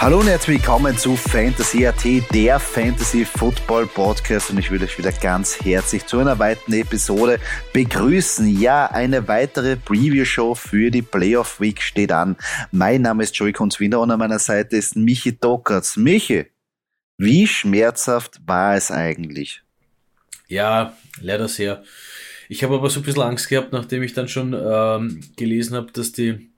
[0.00, 4.96] Hallo und herzlich willkommen zu Fantasy AT, der Fantasy Football Podcast und ich würde euch
[4.96, 7.38] wieder ganz herzlich zu einer weiteren Episode
[7.74, 8.58] begrüßen.
[8.58, 12.36] Ja, eine weitere Preview-Show für die Playoff Week steht an.
[12.72, 15.98] Mein Name ist Joey Kunzwiner und an meiner Seite ist Michi Dockertz.
[15.98, 16.46] Michi,
[17.18, 19.60] wie schmerzhaft war es eigentlich?
[20.48, 21.84] Ja, leider sehr.
[22.48, 25.92] Ich habe aber so ein bisschen Angst gehabt, nachdem ich dann schon ähm, gelesen habe,
[25.92, 26.48] dass die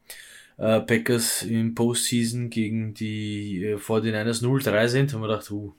[0.63, 5.75] äh, Packers im Postseason gegen die äh, 49ers 0-3 sind, haben wir gedacht, uh,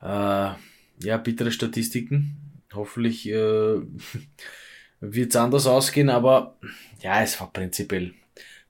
[0.00, 0.54] äh,
[1.02, 2.36] ja, bittere Statistiken.
[2.72, 3.34] Hoffentlich äh,
[5.00, 6.56] wird es anders ausgehen, aber
[7.02, 8.14] ja, es war prinzipiell,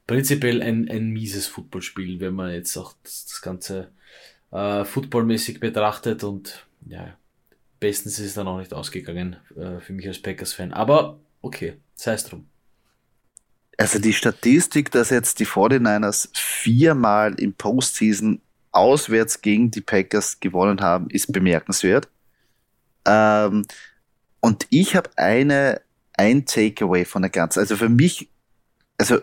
[0.08, 3.92] prinzipiell ein, ein mieses Footballspiel, wenn man jetzt auch das, das Ganze
[4.50, 7.16] äh, footballmäßig betrachtet und ja,
[7.78, 10.72] bestens ist es dann auch nicht ausgegangen äh, für mich als Packers-Fan.
[10.72, 12.48] Aber okay, sei es drum.
[13.80, 20.82] Also die Statistik, dass jetzt die 49ers viermal im Postseason auswärts gegen die Packers gewonnen
[20.82, 22.06] haben, ist bemerkenswert.
[23.06, 23.64] Ähm,
[24.40, 25.80] und ich habe eine,
[26.12, 28.28] ein Takeaway von der ganzen, also für mich,
[28.98, 29.18] also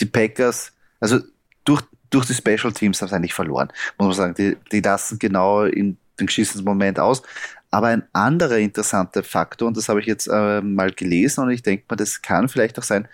[0.00, 1.20] die Packers, also
[1.66, 3.68] durch, durch die Special Teams haben sie eigentlich verloren,
[3.98, 4.34] muss man sagen.
[4.38, 7.22] Die, die lassen genau in den geschissenen Moment aus.
[7.70, 11.62] Aber ein anderer interessanter Faktor, und das habe ich jetzt äh, mal gelesen und ich
[11.62, 13.06] denke mal, das kann vielleicht auch sein,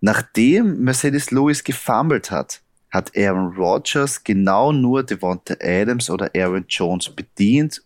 [0.00, 7.10] Nachdem Mercedes Lewis gefummelt hat, hat Aaron Rodgers genau nur Devonta Adams oder Aaron Jones
[7.10, 7.82] bedient.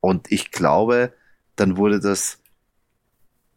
[0.00, 1.12] Und ich glaube,
[1.56, 2.38] dann wurde das,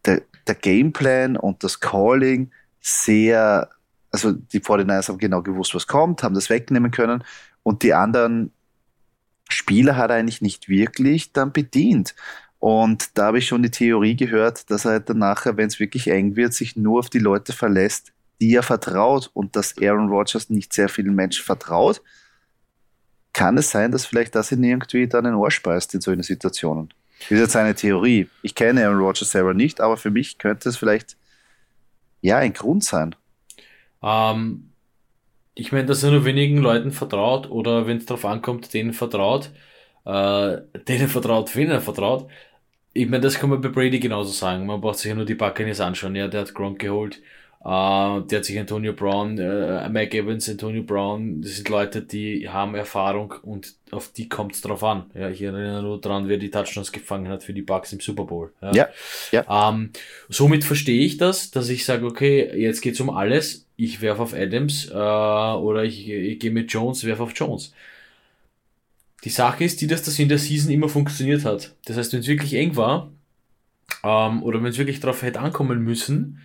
[0.06, 3.70] der, der Gameplan und das Calling sehr,
[4.12, 7.24] also die 49ers haben genau gewusst, was kommt, haben das wegnehmen können.
[7.62, 8.52] Und die anderen
[9.50, 12.16] Spieler hat er eigentlich nicht wirklich dann bedient.
[12.60, 16.10] Und da habe ich schon die Theorie gehört, dass er dann nachher, wenn es wirklich
[16.10, 18.12] eng wird, sich nur auf die Leute verlässt,
[18.42, 22.02] die er vertraut und dass Aaron Rodgers nicht sehr vielen Menschen vertraut.
[23.32, 26.94] Kann es sein, dass vielleicht das ihn irgendwie dann ein Ohr speist in solchen Situationen?
[27.20, 28.28] Das ist jetzt eine Theorie.
[28.42, 31.18] Ich kenne Aaron Rodgers selber nicht, aber für mich könnte es vielleicht
[32.22, 33.16] ja ein Grund sein.
[34.02, 34.72] Ähm,
[35.56, 39.52] ich meine, dass er nur wenigen Leuten vertraut oder wenn es darauf ankommt, denen vertraut,
[40.06, 42.30] äh, denen vertraut, wen er vertraut.
[42.94, 44.66] Ich meine, das kann man bei Brady genauso sagen.
[44.66, 46.16] Man braucht sich ja nur die Buccaneers anschauen.
[46.16, 47.22] Ja, der hat Gronk geholt.
[47.62, 52.48] Uh, der hat sich Antonio Brown, äh, Mike Evans, Antonio Brown, das sind Leute, die
[52.48, 55.12] haben Erfahrung und auf die kommt es drauf an.
[55.14, 58.24] Ja, ich erinnere nur dran, wer die Touchdowns gefangen hat für die Bucks im Super
[58.24, 58.54] Bowl.
[58.62, 58.72] Ja.
[58.72, 58.90] ja,
[59.34, 59.70] ja.
[59.70, 59.90] Um, ähm,
[60.30, 63.66] somit verstehe ich das, dass ich sage, okay, jetzt geht's um alles.
[63.76, 67.74] Ich werfe auf Adams äh, oder ich, ich gehe mit Jones, werfe auf Jones.
[69.24, 71.76] Die Sache ist die, dass das in der Season immer funktioniert hat.
[71.86, 73.12] Das heißt, wenn es wirklich eng war,
[74.04, 76.42] ähm, oder wenn es wirklich darauf hätte ankommen müssen,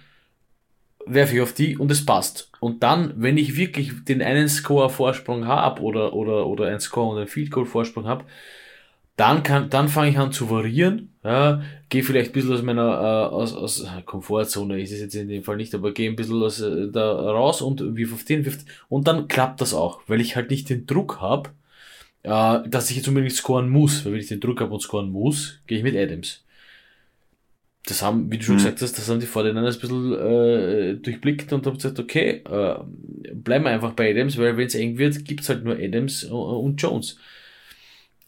[1.07, 2.51] werfe ich auf die und es passt.
[2.61, 7.21] Und dann, wenn ich wirklich den einen Score-Vorsprung habe oder, oder, oder ein Score und
[7.21, 8.25] ein Field Goal-Vorsprung habe,
[9.17, 12.83] dann kann, dann fange ich an zu variieren, ja, gehe vielleicht ein bisschen aus meiner,
[12.83, 16.43] äh, aus, aus Komfortzone, ist es jetzt in dem Fall nicht, aber gehe ein bisschen
[16.43, 20.21] aus, äh, da raus und wirf auf den, wirft, und dann klappt das auch, weil
[20.21, 21.51] ich halt nicht den Druck habe,
[22.25, 25.11] äh, dass ich jetzt unbedingt scoren muss, weil wenn ich den Druck habe und scoren
[25.11, 26.43] muss, gehe ich mit Adams.
[27.87, 28.59] Das haben, wie du schon mhm.
[28.59, 32.77] gesagt hast, das haben die Fortinanders ein bisschen äh, durchblickt und haben gesagt, okay, äh,
[33.34, 36.81] bleiben wir einfach bei Adams, weil wenn es eng wird, gibt's halt nur Adams und
[36.81, 37.19] Jones.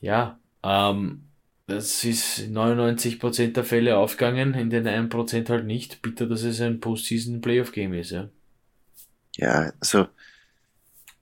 [0.03, 1.23] Ja, ähm,
[1.67, 6.03] das ist 99% der Fälle aufgegangen, in den 1% halt nicht.
[6.03, 8.29] Bitter, dass es ein Postseason Playoff Game ist, ja.
[9.37, 10.07] Ja, also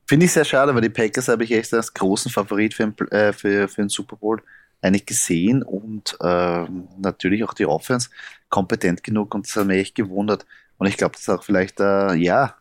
[0.07, 2.95] Finde ich sehr schade, weil die Packers habe ich echt als großen Favorit für, ein,
[3.11, 4.43] äh, für, für den Super Bowl
[4.83, 6.67] eigentlich gesehen und äh,
[6.99, 8.11] natürlich auch die Offense
[8.51, 10.45] kompetent genug und das hat mich echt gewundert.
[10.77, 12.55] Und ich glaube, das ist auch vielleicht, äh, ja,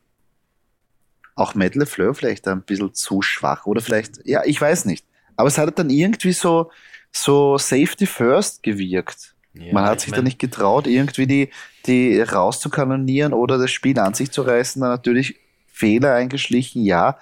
[1.36, 5.06] auch Matt LeFleur vielleicht ein bisschen zu schwach oder vielleicht, ja, ich weiß nicht.
[5.36, 6.72] Aber es hat dann irgendwie so,
[7.12, 9.36] so Safety First gewirkt.
[9.54, 11.50] Ja, Man hat sich mein, da nicht getraut, irgendwie die,
[11.86, 14.80] die rauszukanonieren oder das Spiel an sich zu reißen.
[14.82, 15.40] Dann natürlich
[15.74, 17.18] Fehler eingeschlichen, ja.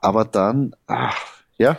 [0.00, 1.16] Aber dann, ach,
[1.58, 1.78] ja.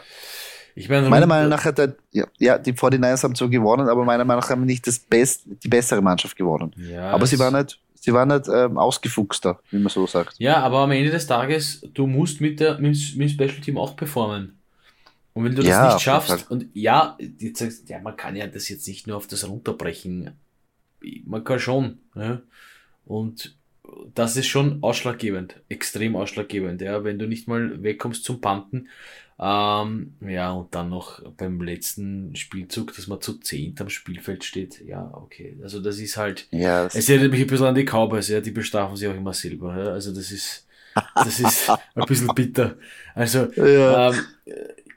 [0.76, 4.06] Ich meine, meiner Meinung nach hat er, ja, ja, die 49ers haben zwar gewonnen, aber
[4.06, 6.74] meiner Meinung nach haben nicht das Best, die bessere Mannschaft gewonnen.
[6.78, 10.36] Ja, aber sie waren nicht, sie waren nicht ähm, ausgefuchster, wie man so sagt.
[10.38, 13.78] Ja, aber am Ende des Tages, du musst mit, der, mit, mit dem Special Team
[13.78, 14.60] auch performen.
[15.34, 18.68] Und wenn du das ja, nicht schaffst, und ja, jetzt, ja, man kann ja das
[18.70, 20.32] jetzt nicht nur auf das runterbrechen.
[21.26, 22.00] Man kann schon.
[22.16, 22.42] Ja?
[23.06, 23.56] Und
[24.16, 28.90] das ist schon ausschlaggebend, extrem ausschlaggebend, ja, wenn du nicht mal wegkommst zum Panten.
[29.42, 34.82] Ähm, ja, und dann noch beim letzten Spielzug, dass man zu zehnt am Spielfeld steht.
[34.86, 35.58] Ja, okay.
[35.64, 36.48] Also das ist halt.
[36.52, 39.34] Ja, es erinnert mich ein bisschen an die Cowboys, ja, die bestrafen sich auch immer
[39.34, 39.78] selber.
[39.78, 39.92] Ja?
[39.92, 40.68] Also das ist.
[41.16, 42.76] Das ist ein bisschen bitter.
[43.16, 44.12] Also, ja.
[44.12, 44.26] Ähm,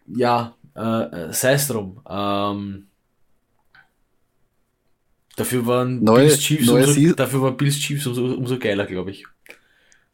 [0.09, 2.01] ja, äh, sei es drum.
[2.09, 2.87] Ähm,
[5.37, 9.27] dafür waren neue, Bills Chiefs umso, dafür waren Bills Chiefs umso, umso geiler, glaube ich.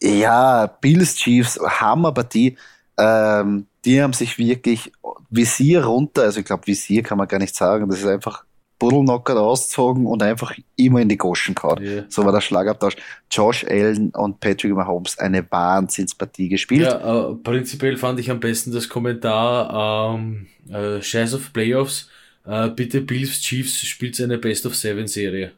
[0.02, 2.56] Ja, Bills Chiefs, Hammerpartie.
[2.96, 4.92] Ähm, die haben sich wirklich
[5.30, 8.44] Visier runter, also ich glaube Visier kann man gar nicht sagen, das ist einfach
[8.78, 11.82] Buddelnocker ausgezogen und einfach immer in die Goschen gehauen.
[11.82, 12.04] Yeah.
[12.08, 12.96] So war der Schlagabtausch.
[13.30, 16.82] Josh Allen und Patrick Mahomes eine Wahnsinnspartie gespielt.
[16.82, 22.08] Ja, äh, prinzipiell fand ich am besten das Kommentar, ähm, äh, Scheiß auf Playoffs,
[22.48, 25.52] äh, bitte Bills Chiefs spielt eine Best of Seven Serie.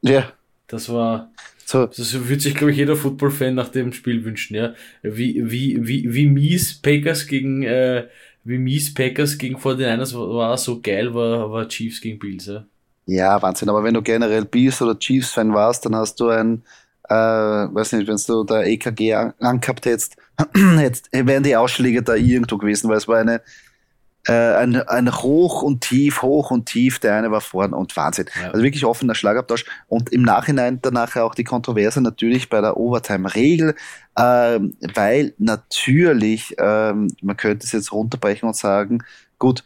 [0.00, 0.32] Ja.
[0.66, 1.30] Das war,
[1.66, 1.86] so.
[1.86, 4.74] Das würde sich, glaube ich, jeder Football-Fan nach dem Spiel wünschen, ja.
[5.02, 8.06] Wie, wie, wie, wie mies Packers gegen, äh,
[8.44, 12.46] wie mies Packers gegen 49ers war, so geil war, war Chiefs gegen Bills.
[12.46, 12.64] Ja?
[13.06, 13.68] ja, Wahnsinn.
[13.68, 16.62] Aber wenn du generell Bills oder Chiefs-Fan warst, dann hast du ein,
[17.08, 20.16] äh, weiß nicht, wenn du da EKG an, angehabt hättest,
[20.80, 23.42] jetzt wären die Ausschläge da irgendwo gewesen, weil es war eine
[24.26, 26.98] äh, ein, ein Hoch und Tief, Hoch und Tief.
[26.98, 28.26] Der eine war vorn und Wahnsinn.
[28.40, 28.50] Ja.
[28.50, 29.64] Also wirklich offener Schlagabtausch.
[29.88, 33.74] Und im Nachhinein danach auch die Kontroverse natürlich bei der Overtime-Regel,
[34.16, 34.60] äh,
[34.94, 39.04] weil natürlich, äh, man könnte es jetzt runterbrechen und sagen,
[39.38, 39.64] gut,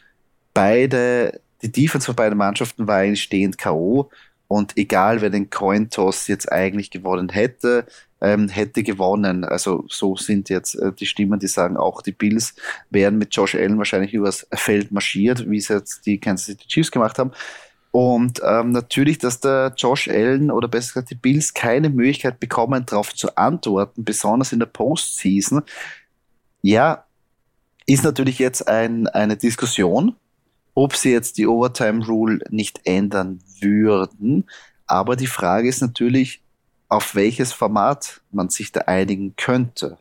[0.54, 4.10] beide, die Defense von beiden Mannschaften war eigentlich stehend K.O.
[4.48, 7.86] Und egal, wer den Coin Toss jetzt eigentlich gewonnen hätte,
[8.20, 9.44] ähm, hätte gewonnen.
[9.44, 12.54] Also so sind jetzt äh, die Stimmen, die sagen, auch die Bills
[12.90, 16.90] wären mit Josh Allen wahrscheinlich übers Feld marschiert, wie es jetzt die Kansas City Chiefs
[16.90, 17.32] gemacht haben.
[17.90, 22.84] Und ähm, natürlich, dass der Josh Allen oder besser gesagt die Bills keine Möglichkeit bekommen,
[22.86, 25.62] darauf zu antworten, besonders in der Postseason,
[26.60, 27.04] ja,
[27.86, 30.14] ist natürlich jetzt ein, eine Diskussion,
[30.74, 34.44] ob sie jetzt die Overtime Rule nicht ändern würden.
[34.86, 36.42] Aber die Frage ist natürlich,
[36.88, 39.98] auf welches Format man sich da einigen könnte.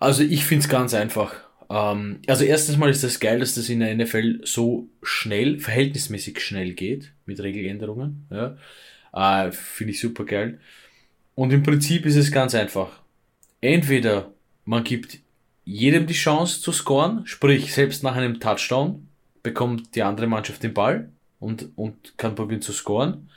[0.00, 1.34] Also ich finde es ganz einfach.
[1.70, 6.40] Ähm, also erstens mal ist das geil, dass das in der NFL so schnell, verhältnismäßig
[6.40, 8.26] schnell geht mit Regeländerungen.
[8.30, 8.56] Ja.
[9.12, 10.60] Äh, finde ich super geil.
[11.34, 13.00] Und im Prinzip ist es ganz einfach.
[13.60, 14.32] Entweder
[14.64, 15.18] man gibt
[15.64, 19.08] jedem die Chance zu scoren, sprich selbst nach einem Touchdown
[19.42, 23.30] bekommt die andere Mannschaft den Ball und, und kann probieren zu scoren.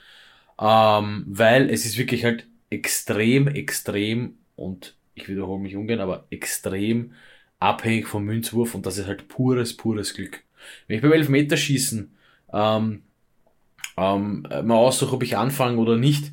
[0.60, 7.12] Ähm, weil es ist wirklich halt extrem, extrem und ich wiederhole mich ungern, aber extrem
[7.60, 10.42] abhängig vom Münzwurf und das ist halt pures, pures Glück.
[10.86, 12.12] Wenn ich beim Elfmeterschießen
[12.52, 13.02] ähm,
[13.96, 16.32] ähm, mal aussuche, ob ich anfange oder nicht,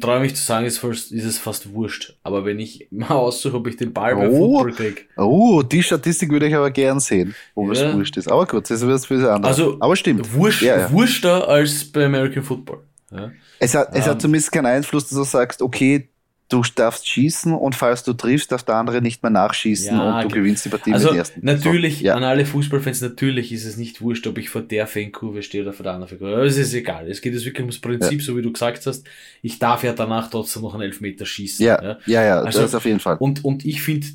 [0.00, 2.16] traue mich zu sagen, ist, fast, ist es fast wurscht.
[2.22, 5.02] Aber wenn ich mal aussuche, ob ich den Ball bei oh, Football kriege.
[5.16, 7.88] Oh, die Statistik würde ich aber gern sehen, ob ja.
[7.88, 8.30] es wurscht ist.
[8.30, 9.50] Aber gut, das ist für das andere.
[9.50, 10.32] Also, aber stimmt.
[10.34, 10.92] Wurscht, ja, ja.
[10.92, 12.84] Wurschter als bei American Football.
[13.10, 13.32] Ja.
[13.58, 14.20] Es, hat, es um, hat ähm.
[14.20, 16.09] zumindest keinen Einfluss, dass du sagst, okay,
[16.50, 20.22] du darfst schießen und falls du triffst, darf der andere nicht mehr nachschießen ja, und
[20.22, 20.38] du okay.
[20.40, 21.40] gewinnst die Partie also, mit ersten.
[21.44, 22.14] Natürlich, so, ja.
[22.16, 25.72] an alle Fußballfans, natürlich ist es nicht wurscht, ob ich vor der Fankurve stehe oder
[25.72, 26.34] vor der anderen Fankurve.
[26.34, 27.08] Aber es ist egal.
[27.08, 28.26] Es geht jetzt wirklich ums Prinzip, ja.
[28.26, 29.06] so wie du gesagt hast.
[29.42, 31.64] Ich darf ja danach trotzdem noch einen Elfmeter schießen.
[31.64, 33.16] Ja, ja, ja, ja also, das auf jeden Fall.
[33.18, 34.08] Und, und ich finde,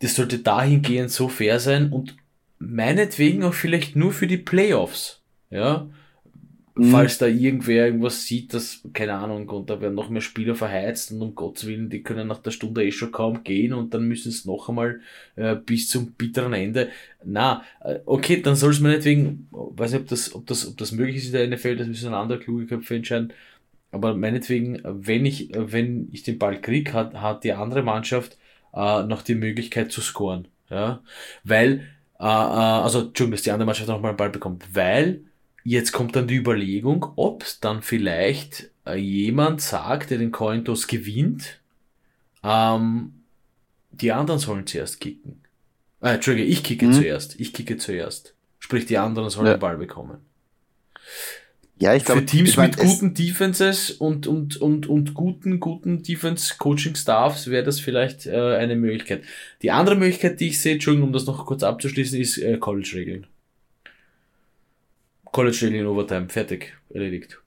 [0.00, 2.16] das sollte dahingehend so fair sein und
[2.58, 5.20] meinetwegen auch vielleicht nur für die Playoffs.
[5.50, 5.86] Ja,
[6.76, 6.90] Mhm.
[6.90, 11.12] Falls da irgendwer irgendwas sieht, dass, keine Ahnung, und da werden noch mehr Spieler verheizt
[11.12, 14.08] und um Gottes Willen, die können nach der Stunde eh schon kaum gehen und dann
[14.08, 15.00] müssen es noch einmal
[15.36, 16.90] äh, bis zum bitteren Ende.
[17.24, 20.66] Na, äh, okay, dann soll es mir nicht wegen, weiß nicht, ob das, ob das,
[20.66, 23.32] ob das möglich ist in der NFL, das müssen andere kluge Köpfe entscheiden.
[23.92, 28.36] Aber meinetwegen, wenn ich, wenn ich den Ball krieg, hat, hat die andere Mannschaft
[28.74, 30.48] äh, noch die Möglichkeit zu scoren.
[30.68, 31.02] Ja?
[31.44, 31.86] Weil,
[32.18, 35.20] äh, äh, also, Entschuldigung, dass die andere Mannschaft noch mal einen Ball bekommt, weil
[35.64, 41.58] Jetzt kommt dann die Überlegung, ob dann vielleicht äh, jemand sagt, der den Cointos gewinnt,
[42.42, 43.14] ähm,
[43.90, 45.40] die anderen sollen zuerst kicken.
[46.02, 46.92] Äh, Entschuldige, ich kicke mhm.
[46.92, 47.40] zuerst.
[47.40, 48.34] Ich kicke zuerst.
[48.58, 49.54] Sprich, die anderen sollen ja.
[49.54, 50.18] den Ball bekommen.
[51.78, 55.58] Ja, ich glaube, für Teams ich mein, mit guten Defenses und, und, und, und guten,
[55.60, 59.22] guten Defense-Coaching-Staffs wäre das vielleicht äh, eine Möglichkeit.
[59.62, 63.26] Die andere Möglichkeit, die ich sehe, Entschuldigung, um das noch kurz abzuschließen, ist äh, College-Regeln.
[65.34, 67.40] College-Regeln Overtime, fertig, erledigt.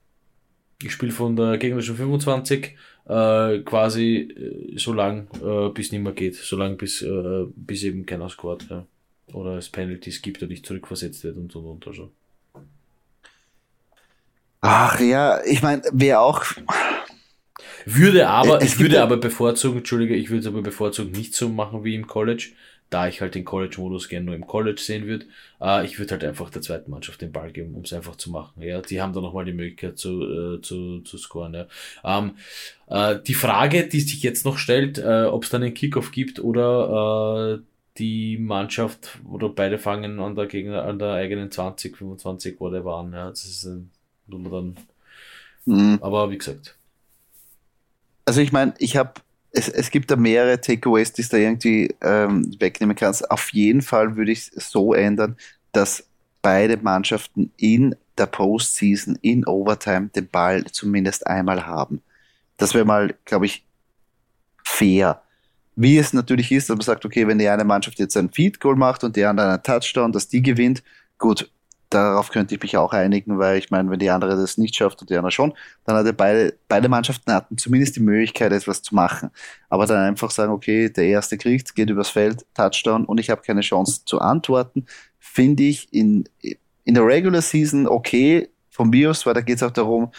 [0.82, 2.76] Ich spiele von der gegnerischen 25
[3.08, 7.82] äh, quasi äh, so lang, äh, bis nicht mehr geht, so lang bis, äh, bis
[7.84, 8.86] eben keiner scored, ja.
[9.32, 12.10] Oder es Penalties gibt und nicht zurückversetzt wird und so und also.
[14.60, 16.44] Ach ja, ich meine, wer auch.
[17.86, 21.84] Würde aber, ich würde aber bevorzugen, Entschuldige, ich würde es aber bevorzugen, nicht so machen
[21.84, 22.50] wie im College,
[22.90, 25.26] da ich halt den College-Modus gerne nur im College sehen würde.
[25.60, 28.30] Äh, ich würde halt einfach der zweiten Mannschaft den Ball geben, um es einfach zu
[28.30, 28.62] machen.
[28.62, 31.54] Ja, die haben dann nochmal die Möglichkeit zu, äh, zu, zu scoren.
[31.54, 31.66] Ja.
[32.04, 32.36] Ähm,
[32.88, 36.40] äh, die Frage, die sich jetzt noch stellt, äh, ob es dann einen Kickoff gibt
[36.40, 37.62] oder äh,
[37.98, 42.84] die Mannschaft oder beide fangen an der Gegner, an der eigenen 20, 25, wo der
[42.84, 43.12] waren.
[43.12, 43.90] Ja, das ist ein
[44.28, 44.76] man dann.
[45.64, 45.98] Mhm.
[46.02, 46.76] Aber wie gesagt.
[48.24, 49.14] Also ich meine, ich habe
[49.52, 53.30] es, es gibt da mehrere Takeaways, die du da irgendwie ähm, wegnehmen kannst.
[53.30, 55.36] Auf jeden Fall würde ich es so ändern,
[55.72, 56.04] dass
[56.42, 62.02] beide Mannschaften in der Postseason, in Overtime, den Ball zumindest einmal haben.
[62.56, 63.64] Das wäre mal, glaube ich,
[64.64, 65.22] fair.
[65.76, 68.60] Wie es natürlich ist, dass man sagt, okay, wenn die eine Mannschaft jetzt ein Feed
[68.60, 70.82] Goal macht und die andere einen Touchdown, dass die gewinnt,
[71.18, 71.50] gut,
[71.90, 75.00] darauf könnte ich mich auch einigen, weil ich meine, wenn die andere das nicht schafft
[75.00, 75.54] und die andere schon,
[75.84, 79.30] dann hatte beide, beide Mannschaften hatten zumindest die Möglichkeit, etwas zu machen.
[79.68, 83.42] Aber dann einfach sagen, okay, der erste kriegt, geht übers Feld, Touchdown und ich habe
[83.42, 84.86] keine Chance zu antworten,
[85.18, 86.28] finde ich in,
[86.84, 88.48] in der Regular Season okay
[88.84, 90.12] mir aus, weil da geht es auch darum,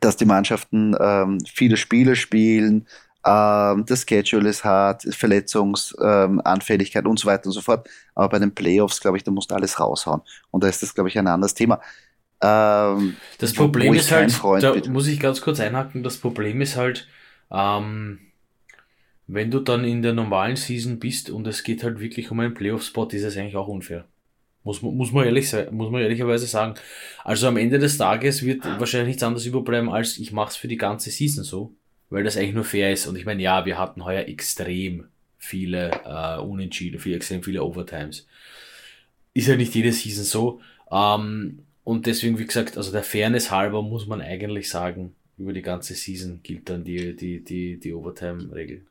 [0.00, 2.86] dass die Mannschaften ähm, viele Spiele spielen,
[3.24, 7.88] ähm, das Schedule ist hart, Verletzungsanfälligkeit ähm, und so weiter und so fort.
[8.14, 10.22] Aber bei den Playoffs, glaube ich, da musst du alles raushauen.
[10.50, 11.80] Und da ist das, glaube ich, ein anderes Thema.
[12.42, 14.92] Ähm, das Problem ist halt, da bin.
[14.92, 17.06] muss ich ganz kurz einhaken, das Problem ist halt,
[17.50, 18.20] ähm,
[19.26, 22.54] wenn du dann in der normalen Season bist und es geht halt wirklich um einen
[22.54, 24.06] Playoff-Spot, ist es eigentlich auch unfair.
[24.64, 26.74] Muss, muss man ehrlich sein, muss man ehrlicherweise sagen.
[27.24, 30.68] Also am Ende des Tages wird wahrscheinlich nichts anderes überbleiben, als ich mache es für
[30.68, 31.74] die ganze Season so
[32.10, 33.06] weil das eigentlich nur fair ist.
[33.06, 35.06] Und ich meine, ja, wir hatten heuer extrem
[35.38, 38.26] viele äh, Unentschieden, viel, extrem viele Overtimes.
[39.32, 40.60] Ist ja nicht jede Season so.
[40.90, 45.62] Ähm, und deswegen, wie gesagt, also der Fairness halber muss man eigentlich sagen, über die
[45.62, 48.84] ganze Season gilt dann die, die, die, die Overtime-Regel.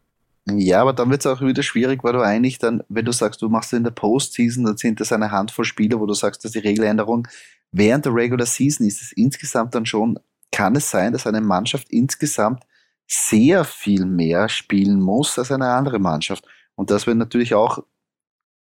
[0.51, 3.41] Ja, aber dann wird es auch wieder schwierig, weil du eigentlich dann, wenn du sagst,
[3.41, 6.53] du machst in der Postseason, dann sind das eine Handvoll Spieler, wo du sagst, dass
[6.53, 7.27] die Regeländerung
[7.71, 10.19] während der Regular Season ist es insgesamt dann schon,
[10.51, 12.63] kann es sein, dass eine Mannschaft insgesamt
[13.09, 16.45] sehr viel mehr spielen muss als eine andere Mannschaft.
[16.75, 17.83] Und das wäre natürlich auch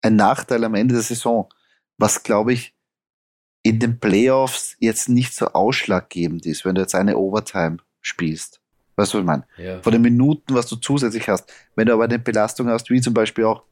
[0.03, 1.49] ein Nachteil am Ende der Saison,
[1.97, 2.75] was glaube ich
[3.63, 8.61] in den Playoffs jetzt nicht so ausschlaggebend ist, wenn du jetzt eine Overtime spielst.
[8.97, 9.47] Weißt du, was ich meine?
[9.57, 9.83] Ja.
[9.83, 11.51] Von den Minuten, was du zusätzlich hast.
[11.75, 13.63] Wenn du aber eine Belastung hast, wie zum Beispiel auch,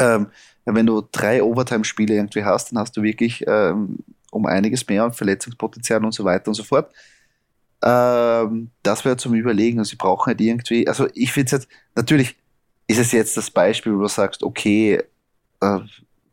[0.00, 0.28] ähm,
[0.64, 3.98] wenn du drei Overtime-Spiele irgendwie hast, dann hast du wirklich ähm,
[4.30, 6.92] um einiges mehr und Verletzungspotenzial und so weiter und so fort.
[7.82, 9.78] Ähm, das wäre zum Überlegen.
[9.78, 12.36] Und sie brauchen halt irgendwie, also ich finde es jetzt, natürlich
[12.86, 15.02] ist es jetzt das Beispiel, wo du sagst, okay,
[15.60, 15.78] äh,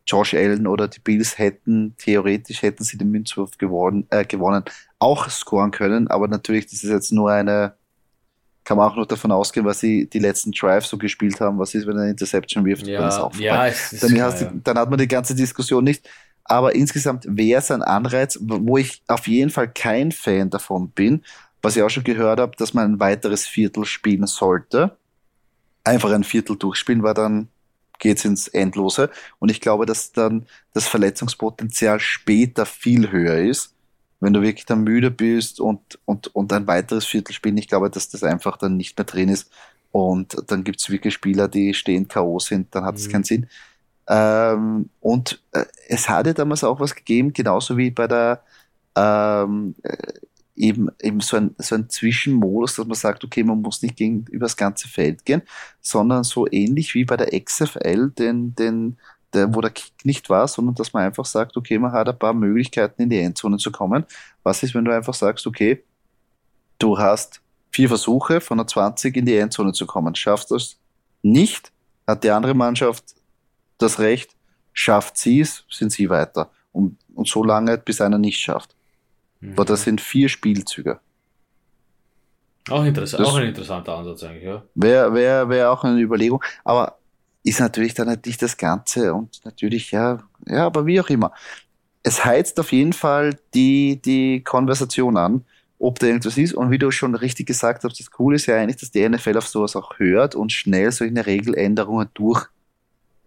[0.08, 4.64] Josh Allen oder die Bills hätten, theoretisch hätten sie den Münzwurf gewonnen, äh, gewonnen,
[5.00, 7.74] auch scoren können, aber natürlich, das ist jetzt nur eine,
[8.64, 11.74] kann man auch nur davon ausgehen, was sie die letzten Drives so gespielt haben, was
[11.74, 13.02] ist, wenn er eine Interception wirft, ja,
[13.40, 14.52] ja, dann, klar, ja.
[14.64, 16.08] dann hat man die ganze Diskussion nicht.
[16.46, 21.24] Aber insgesamt wäre es ein Anreiz, wo ich auf jeden Fall kein Fan davon bin,
[21.62, 24.96] was ich auch schon gehört habe, dass man ein weiteres Viertel spielen sollte.
[25.84, 27.50] Einfach ein Viertel durchspielen, weil dann
[27.98, 29.10] geht es ins Endlose.
[29.40, 33.74] Und ich glaube, dass dann das Verletzungspotenzial später viel höher ist.
[34.20, 37.90] Wenn du wirklich dann müde bist und, und, und ein weiteres Viertel spielen, ich glaube,
[37.90, 39.52] dass das einfach dann nicht mehr drin ist.
[39.92, 42.40] Und dann gibt es wirklich Spieler, die stehen K.O.
[42.40, 43.12] sind, dann hat es mhm.
[43.12, 43.48] keinen Sinn.
[44.08, 48.44] Ähm, und äh, es hat ja damals auch was gegeben, genauso wie bei der
[48.96, 49.98] ähm, äh,
[50.56, 54.26] eben, eben so, ein, so ein Zwischenmodus, dass man sagt, okay, man muss nicht gegen,
[54.32, 55.42] über das ganze Feld gehen,
[55.82, 58.98] sondern so ähnlich wie bei der XFL, den, den,
[59.34, 62.18] der, wo der Kick nicht war, sondern dass man einfach sagt, okay, man hat ein
[62.18, 64.06] paar Möglichkeiten in die Endzone zu kommen.
[64.44, 65.84] Was ist, wenn du einfach sagst, okay,
[66.80, 70.78] du hast vier Versuche von der 20 in die Endzone zu kommen, schaffst das
[71.22, 71.72] nicht,
[72.08, 73.04] hat die andere Mannschaft
[73.78, 74.32] das Recht,
[74.74, 76.52] schafft sie es, sind sie weiter.
[76.72, 78.76] Und, und so lange, bis einer nicht schafft.
[79.40, 79.54] Mhm.
[79.54, 81.00] Aber das sind vier Spielzüge.
[82.70, 84.64] Auch, interessant, auch ein interessanter Ansatz eigentlich, ja.
[84.74, 86.44] Wäre wär, wär auch eine Überlegung.
[86.64, 86.98] Aber
[87.44, 91.32] ist natürlich dann nicht das Ganze und natürlich, ja, ja, aber wie auch immer.
[92.02, 95.46] es heizt auf jeden Fall die, die Konversation an,
[95.80, 96.54] ob da irgendwas ist.
[96.54, 99.38] Und wie du schon richtig gesagt hast, das Coole ist ja eigentlich, dass die NFL
[99.38, 102.48] auf sowas auch hört und schnell solche Regeländerungen durch,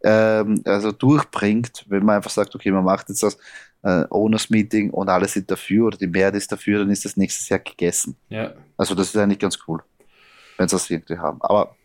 [0.03, 3.39] ähm, also durchbringt, wenn man einfach sagt, okay, man macht jetzt das
[3.83, 7.17] äh, Owners Meeting und alle sind dafür oder die Mehrheit ist dafür, dann ist das
[7.17, 8.17] nächstes Jahr gegessen.
[8.29, 8.53] Ja.
[8.77, 9.83] Also das ist eigentlich ganz cool,
[10.57, 11.41] wenn sie das irgendwie haben.
[11.43, 11.77] Aber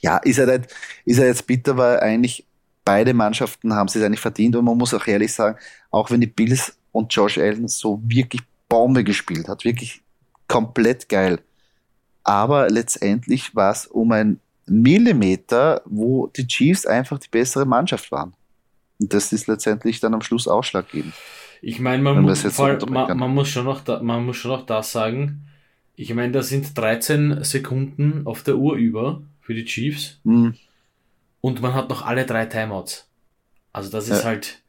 [0.00, 2.46] ja, ist er, nicht, ist er jetzt bitter, weil eigentlich
[2.84, 5.58] beide Mannschaften haben es eigentlich verdient und man muss auch ehrlich sagen,
[5.90, 10.02] auch wenn die Bills und Josh Allen so wirklich Bombe gespielt hat, wirklich
[10.46, 11.40] komplett geil.
[12.24, 18.34] Aber letztendlich war es um ein Millimeter, wo die Chiefs einfach die bessere Mannschaft waren.
[19.00, 21.14] Und das ist letztendlich dann am Schluss ausschlaggebend.
[21.60, 24.66] Ich meine, man, mu voll, man, man, muss schon noch da, man muss schon noch
[24.66, 25.48] das sagen.
[25.96, 30.20] Ich meine, da sind 13 Sekunden auf der Uhr über für die Chiefs.
[30.24, 30.54] Mhm.
[31.40, 33.08] Und man hat noch alle drei Timeouts.
[33.72, 34.24] Also das ist ja.
[34.24, 34.62] halt,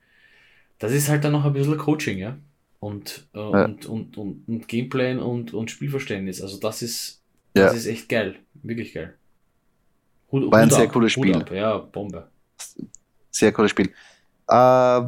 [0.80, 2.38] das ist halt dann noch ein bisschen Coaching, ja.
[2.80, 3.66] Und, äh, ja.
[3.66, 6.42] und, und, und, und Gameplan und, und Spielverständnis.
[6.42, 7.22] Also das ist,
[7.54, 8.38] das ist echt geil.
[8.54, 9.16] Wirklich geil.
[10.32, 11.36] Hut, War ein sehr ab, cooles Spiel.
[11.36, 11.52] Ab.
[11.52, 12.28] Ja, Bombe.
[13.32, 13.92] Sehr cooles Spiel.
[14.48, 15.02] Äh,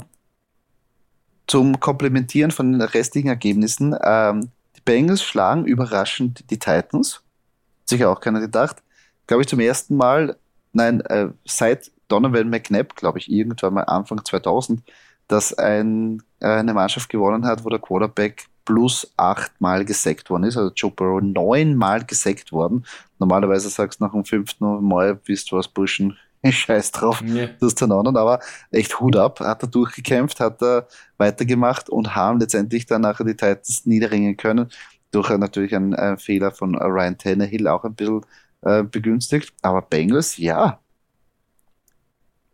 [1.48, 3.96] zum Komplementieren von den restlichen Ergebnissen.
[4.04, 7.24] Ähm, die Bengals schlagen überraschend die Titans.
[7.86, 8.82] Sicher auch keiner gedacht.
[9.28, 10.38] Glaube ich zum ersten Mal
[10.74, 14.82] nein, äh, seit Donovan McNabb, glaube ich, irgendwann mal Anfang 2000,
[15.28, 20.58] dass ein, äh, eine Mannschaft gewonnen hat, wo der Quarterback plus achtmal gesackt worden ist.
[20.58, 22.86] Also Joe Burrow neunmal gesackt worden.
[23.20, 27.48] Normalerweise sagst du nach dem fünften Mal, bist du was Burschen, scheiß drauf, ja.
[27.60, 28.40] das ist dann anderen, aber
[28.72, 30.88] echt Hut ab, hat er durchgekämpft, hat er
[31.18, 34.70] weitergemacht und haben letztendlich dann nachher die Titans niederringen können.
[35.12, 38.22] Durch natürlich einen, einen Fehler von Ryan Tannehill auch ein bisschen
[38.62, 39.54] äh, begünstigt.
[39.62, 40.80] Aber Bengals, ja,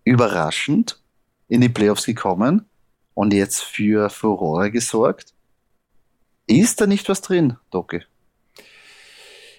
[0.03, 0.99] überraschend
[1.47, 2.65] in die Playoffs gekommen
[3.13, 5.33] und jetzt für Furore gesorgt.
[6.47, 8.01] Ist da nicht was drin, Doki?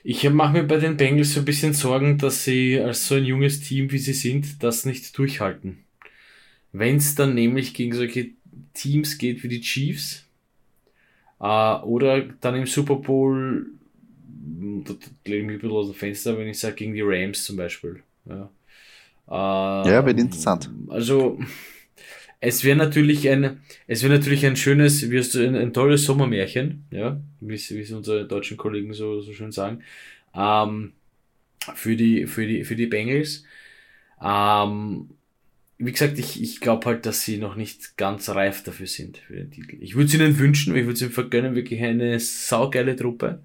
[0.05, 3.25] Ich mache mir bei den Bengals so ein bisschen Sorgen, dass sie als so ein
[3.25, 5.85] junges Team, wie sie sind, das nicht durchhalten.
[6.73, 8.31] Wenn es dann nämlich gegen solche
[8.75, 10.25] Teams geht wie die Chiefs
[11.41, 13.67] äh, oder dann im Super Bowl
[14.85, 17.45] da lege ich mich ein bisschen aus dem Fenster, wenn ich sage, gegen die Rams
[17.45, 18.03] zum Beispiel.
[18.27, 18.51] Ja,
[19.29, 20.71] äh, ja wird interessant.
[20.89, 21.39] Also,
[22.41, 26.05] es wäre natürlich ein, es wäre natürlich ein schönes, wie hast du, ein, ein tolles
[26.05, 29.83] Sommermärchen, ja, wie es unsere deutschen Kollegen so, so schön sagen,
[30.35, 30.93] ähm,
[31.75, 33.45] für die, für die, für die Bengals.
[34.23, 35.11] Ähm,
[35.79, 39.37] wie gesagt, ich, ich glaube halt, dass sie noch nicht ganz reif dafür sind, für
[39.37, 39.77] den Titel.
[39.81, 43.43] Ich würde es ihnen wünschen, ich würde es ihnen vergönnen, wirklich eine saugeile Truppe.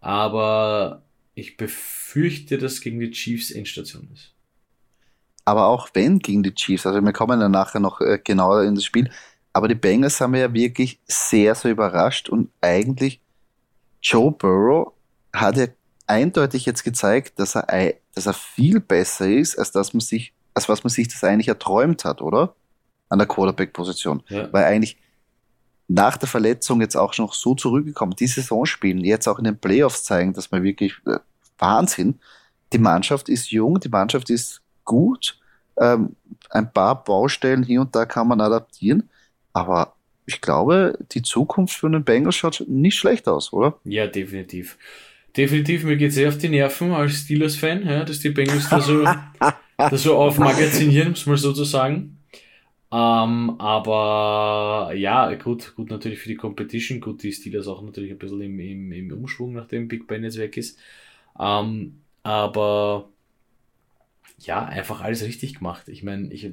[0.00, 4.33] Aber ich befürchte, dass gegen die Chiefs Endstation ist.
[5.44, 8.74] Aber auch wenn gegen die Chiefs, also wir kommen dann nachher noch äh, genauer in
[8.74, 9.10] das Spiel,
[9.52, 13.20] aber die Bengals haben wir ja wirklich sehr, sehr überrascht und eigentlich
[14.02, 14.92] Joe Burrow
[15.32, 15.66] hat ja
[16.06, 20.68] eindeutig jetzt gezeigt, dass er, dass er viel besser ist, als dass man sich, als
[20.68, 22.54] was man sich das eigentlich erträumt hat, oder?
[23.08, 24.22] An der Quarterback-Position.
[24.28, 24.52] Ja.
[24.52, 24.98] Weil eigentlich
[25.88, 29.58] nach der Verletzung jetzt auch noch so zurückgekommen, die Saison spielen, jetzt auch in den
[29.58, 31.18] Playoffs zeigen, dass man wirklich äh,
[31.58, 32.18] Wahnsinn.
[32.72, 35.38] Die Mannschaft ist jung, die Mannschaft ist gut.
[35.76, 36.16] Ähm,
[36.50, 39.08] ein paar Baustellen hier und da kann man adaptieren,
[39.52, 39.94] aber
[40.26, 43.78] ich glaube, die Zukunft für den Bengals schaut nicht schlecht aus, oder?
[43.84, 44.78] Ja, definitiv.
[45.36, 48.80] Definitiv, mir geht es sehr auf die Nerven als Steelers-Fan, ja, dass die Bengals da
[48.80, 49.02] so,
[49.76, 52.18] da so aufmagazinieren, muss man sozusagen.
[52.92, 58.18] Ähm, aber ja, gut, gut natürlich für die Competition, gut, die Steelers auch natürlich ein
[58.18, 60.78] bisschen im, im, im Umschwung, nachdem Big Ben jetzt weg ist.
[61.38, 63.08] Ähm, aber
[64.46, 65.88] ja, einfach alles richtig gemacht.
[65.88, 66.52] Ich meine, ich, äh,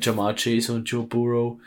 [0.00, 1.60] Jamar Chase und Joe Burrow,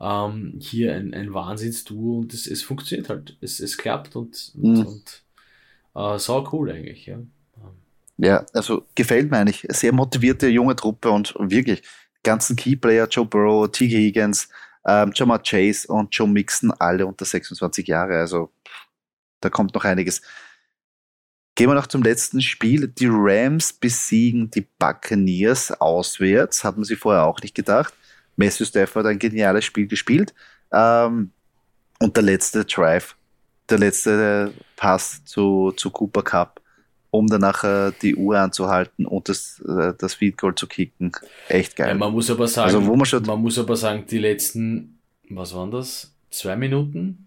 [0.00, 3.36] ähm, hier ein, ein Wahnsinnsduo und es, es funktioniert halt.
[3.40, 4.86] Es, es klappt und, und, mhm.
[4.86, 5.22] und
[5.94, 7.18] äh, sau cool eigentlich, ja.
[8.16, 9.66] Ja, also gefällt mir eigentlich.
[9.70, 11.82] Sehr motivierte junge Truppe und wirklich
[12.22, 13.88] ganzen Keyplayer, Joe Burrow, T.
[13.88, 14.48] Higgins,
[14.86, 18.18] ähm, Jamar Chase und Joe Mixon, alle unter 26 Jahre.
[18.18, 18.50] Also
[19.40, 20.22] da kommt noch einiges.
[21.54, 22.88] Gehen wir noch zum letzten Spiel.
[22.88, 26.64] Die Rams besiegen die Buccaneers auswärts.
[26.64, 27.94] Hatten sie vorher auch nicht gedacht.
[28.36, 30.34] Matthew Stafford hat ein geniales Spiel gespielt.
[30.72, 31.30] Ähm,
[32.00, 33.14] und der letzte Drive,
[33.70, 36.60] der letzte Pass zu, zu Cooper Cup
[37.14, 41.12] um dann nachher die Uhr anzuhalten und das, äh, das Feed Goal zu kicken.
[41.48, 41.90] Echt geil.
[41.90, 44.98] Ja, man muss aber sagen, also, wo man, schon man muss aber sagen, die letzten,
[45.30, 46.12] was waren das?
[46.30, 47.23] Zwei Minuten?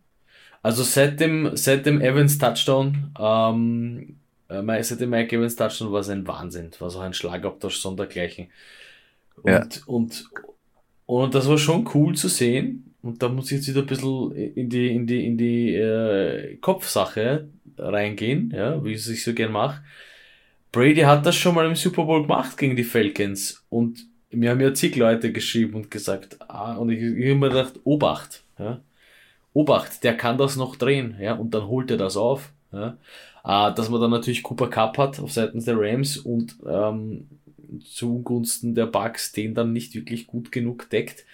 [0.67, 4.17] Also seit dem, seit dem Evans Touchdown, ähm,
[4.49, 6.71] äh, seit dem Mike Evans Touchdown war es ein Wahnsinn.
[6.79, 8.47] War so ein Schlagabtausch sondergleichen.
[9.43, 9.65] Und, ja.
[9.85, 10.25] und,
[11.05, 12.93] und das war schon cool zu sehen.
[13.01, 16.57] und da muss ich jetzt wieder ein bisschen in die, in die, in die äh,
[16.57, 19.81] Kopfsache reingehen, ja, wie ich es so gern mache.
[20.73, 24.59] Brady hat das schon mal im Super Bowl gemacht gegen die Falcons und mir haben
[24.59, 28.81] ja zig Leute geschrieben und gesagt, ah, und ich, ich habe mir gedacht, Obacht, ja.
[29.57, 32.97] Obacht, der kann das noch drehen, ja, und dann holt er das auf, ja.
[33.43, 37.27] Ah, dass man dann natürlich Cooper Cup hat auf Seiten der Rams und ähm,
[37.83, 41.25] zugunsten der Bugs den dann nicht wirklich gut genug deckt,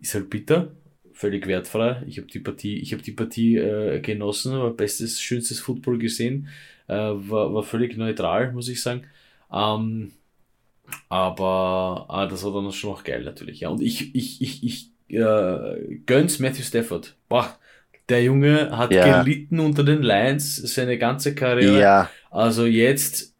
[0.00, 0.72] ist halt bitter,
[1.12, 2.02] völlig wertfrei.
[2.06, 6.48] Ich habe die Partie, ich habe die Partie äh, genossen, war bestes, schönstes Football gesehen,
[6.88, 9.04] äh, war, war völlig neutral, muss ich sagen.
[9.52, 10.12] Ähm,
[11.08, 13.60] aber ah, das war dann schon noch geil natürlich.
[13.60, 13.70] Ja.
[13.70, 17.14] Und ich, ich, ich, ich äh, gönn's Matthew Stafford.
[17.28, 17.56] Boah,
[18.08, 19.22] der Junge hat ja.
[19.22, 21.80] gelitten unter den Lions seine ganze Karriere.
[21.80, 22.10] Ja.
[22.30, 23.34] Also jetzt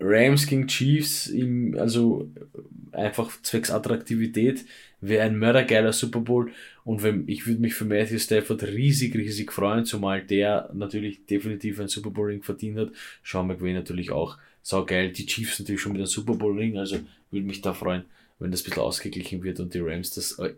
[0.00, 2.30] Rams gegen Chiefs, im, also
[2.92, 4.64] einfach zwecks Attraktivität,
[5.00, 6.50] wäre ein mördergeiler Super Bowl.
[6.84, 11.80] Und wenn, ich würde mich für Matthew Stafford riesig, riesig freuen, zumal der natürlich definitiv
[11.80, 12.88] ein Super Bowl Ring verdient hat.
[13.24, 14.38] Sean McVay natürlich auch.
[14.62, 15.12] Sau geil.
[15.12, 16.98] Die Chiefs natürlich schon mit einem Super Bowl Ring, also
[17.30, 18.04] würde mich da freuen,
[18.38, 20.52] wenn das ein bisschen ausgeglichen wird und die Rams das äh,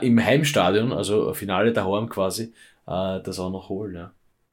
[0.02, 2.52] im Heimstadion, also Finale daheim quasi,
[2.86, 3.94] äh, das auch noch holen.
[3.94, 4.12] Ja.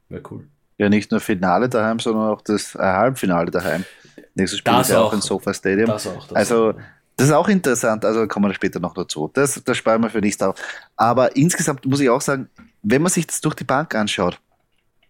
[0.09, 0.47] Wäre cool.
[0.77, 3.83] Ja, nicht nur Finale daheim, sondern auch das äh, Halbfinale daheim.
[4.35, 5.87] Nächstes Spiel das ist ja auch, auch in Sofa Stadium.
[5.87, 6.73] Das auch, das also,
[7.17, 9.29] das ist auch interessant, also kommen wir später noch dazu.
[9.33, 10.55] Das, das sparen wir für nichts auf.
[10.95, 12.49] Aber insgesamt muss ich auch sagen,
[12.81, 14.39] wenn man sich das durch die Bank anschaut,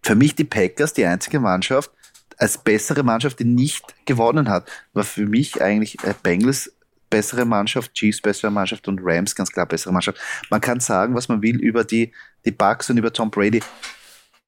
[0.02, 1.92] für mich die Packers die einzige Mannschaft,
[2.36, 6.72] als bessere Mannschaft, die nicht gewonnen hat, war für mich eigentlich äh, Bengals
[7.10, 10.18] bessere Mannschaft, Chiefs bessere Mannschaft und Rams ganz klar bessere Mannschaft.
[10.48, 12.12] Man kann sagen, was man will über die,
[12.44, 13.60] die Bucks und über Tom Brady.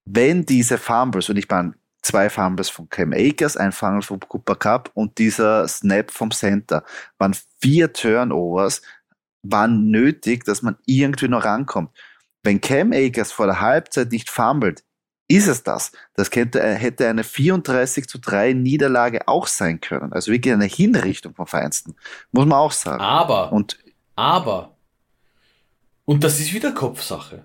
[0.05, 4.57] Wenn diese Fumbles, und ich meine, zwei Fumbles von Cam Akers, ein Fumble vom Cooper
[4.57, 6.85] Cup und dieser Snap vom Center,
[7.19, 8.83] waren vier Turnovers,
[9.43, 11.91] waren nötig, dass man irgendwie noch rankommt.
[12.43, 14.83] Wenn Cam Akers vor der Halbzeit nicht fummelt,
[15.33, 15.93] ist es das.
[16.15, 20.13] Das könnte, hätte eine 34 zu 3 Niederlage auch sein können.
[20.13, 21.95] Also wirklich eine Hinrichtung vom Feinsten.
[22.33, 23.01] Muss man auch sagen.
[23.01, 23.79] Aber, und,
[24.15, 24.77] aber,
[26.05, 27.45] und das ist wieder Kopfsache.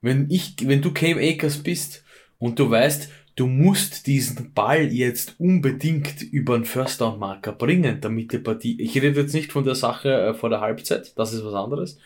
[0.00, 2.02] Wenn ich, wenn du Cam Akers bist
[2.38, 8.00] und du weißt, du musst diesen Ball jetzt unbedingt über den First Down Marker bringen,
[8.00, 11.32] damit die Partie, ich rede jetzt nicht von der Sache äh, vor der Halbzeit, das
[11.32, 11.98] ist was anderes,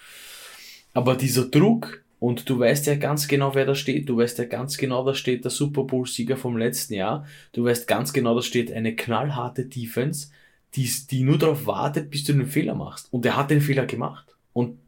[0.93, 4.09] aber dieser Druck, und du weißt ja ganz genau, wer da steht.
[4.09, 7.27] Du weißt ja ganz genau, da steht der Super Bowl-Sieger vom letzten Jahr.
[7.53, 10.29] Du weißt ganz genau, da steht eine knallharte Defense,
[10.75, 13.13] die, die nur darauf wartet, bis du den Fehler machst.
[13.13, 14.35] Und er hat den Fehler gemacht.
[14.53, 14.79] Und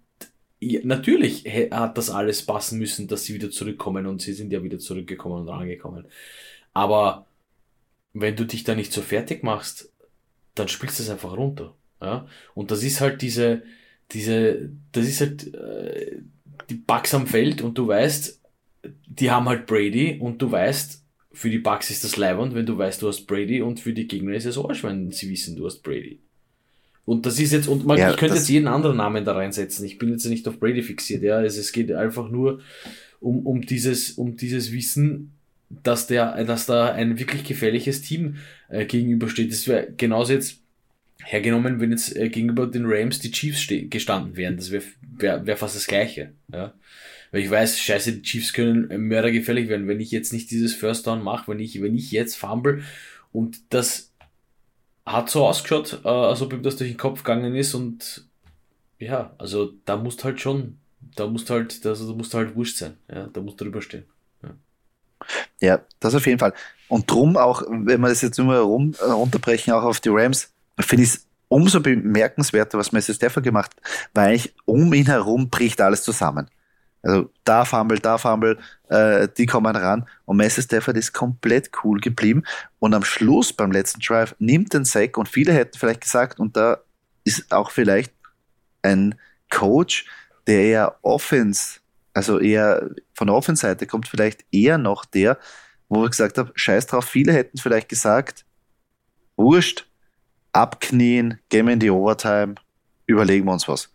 [0.61, 4.63] ja, natürlich hat das alles passen müssen, dass sie wieder zurückkommen und sie sind ja
[4.63, 6.07] wieder zurückgekommen und angekommen.
[6.73, 7.27] Aber
[8.15, 9.93] wenn du dich da nicht so fertig machst,
[10.55, 11.77] dann spielst du es einfach runter.
[12.01, 12.27] Ja?
[12.55, 13.63] Und das ist halt diese,
[14.13, 16.23] diese, das ist halt äh,
[16.69, 18.41] die Bugs am Feld und du weißt,
[19.07, 22.79] die haben halt Brady und du weißt, für die Bugs ist das leibend, wenn du
[22.79, 25.67] weißt, du hast Brady und für die Gegner ist es Arsch, wenn sie wissen, du
[25.67, 26.21] hast Brady.
[27.05, 29.87] Und das ist jetzt, und man, ja, ich könnte jetzt jeden anderen Namen da reinsetzen.
[29.87, 31.37] Ich bin jetzt nicht auf Brady fixiert, ja.
[31.37, 32.61] Also es geht einfach nur
[33.21, 35.33] um, um dieses, um dieses Wissen,
[35.69, 38.37] dass der, dass da ein wirklich gefährliches Team
[38.69, 39.53] äh, gegenübersteht.
[39.53, 40.61] Das wäre genauso jetzt
[41.25, 44.57] hergenommen, wenn jetzt äh, gegenüber den Rams die Chiefs gestanden wären.
[44.57, 46.33] Das wäre wär, wär fast das Gleiche.
[46.53, 46.75] Ja?
[47.31, 51.07] Weil ich weiß, scheiße, die Chiefs können mördergefährlich werden, wenn ich jetzt nicht dieses First
[51.07, 52.83] Down mache, wenn ich, wenn ich jetzt fumble
[53.33, 54.13] und das
[55.05, 58.27] hat so ausgeschaut, äh, als ob ihm das durch den Kopf gegangen ist und
[58.99, 60.79] ja, also da musst halt schon,
[61.15, 64.05] da musst halt, also, da musst halt wurscht sein, ja, da musst drüber stehen.
[65.61, 65.83] Ja.
[66.01, 66.53] das auf jeden Fall.
[66.89, 70.53] Und drum auch, wenn wir das jetzt nur rum, äh, runterbrechen, auch auf die Rams,
[70.81, 75.49] finde ich es umso bemerkenswerter, was Messi Stafford gemacht hat, weil ich um ihn herum
[75.49, 76.49] bricht alles zusammen.
[77.03, 78.59] Also da Fumble, da Fumble,
[78.89, 82.43] äh, die kommen ran und Messi Stafford ist komplett cool geblieben
[82.81, 86.57] und am Schluss beim letzten Drive nimmt den Sack und viele hätten vielleicht gesagt, und
[86.57, 86.79] da
[87.23, 88.13] ist auch vielleicht
[88.83, 89.15] ein
[89.51, 90.07] Coach,
[90.47, 91.81] der eher Offense,
[92.13, 95.39] also eher von der Offense-Seite kommt, vielleicht eher noch der,
[95.89, 98.45] wo ich gesagt habe, scheiß drauf, viele hätten vielleicht gesagt,
[99.37, 99.87] wurscht,
[100.57, 102.55] abknien, gehen wir in die Overtime,
[103.07, 103.91] überlegen wir uns was.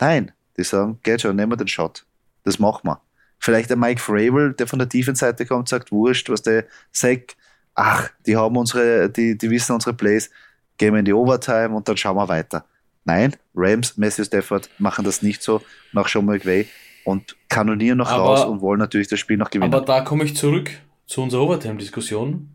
[0.00, 2.04] Nein, die sagen, geht schon, nehmen wir den Shot.
[2.44, 3.00] Das machen wir.
[3.38, 7.36] Vielleicht der Mike Fravel, der von der Defense-Seite kommt, sagt, wurscht, was der Sack,
[7.74, 10.30] ach, die haben unsere, die, die wissen unsere Plays,
[10.76, 12.64] gehen wir in die Overtime und dann schauen wir weiter.
[13.04, 15.62] Nein, Rams, Matthew Stafford machen das nicht so
[15.92, 16.68] nach Sean McVay
[17.04, 19.72] und kanonieren noch aber, raus und wollen natürlich das Spiel noch gewinnen.
[19.72, 20.70] Aber da komme ich zurück
[21.06, 22.48] zu unserer Overtime-Diskussion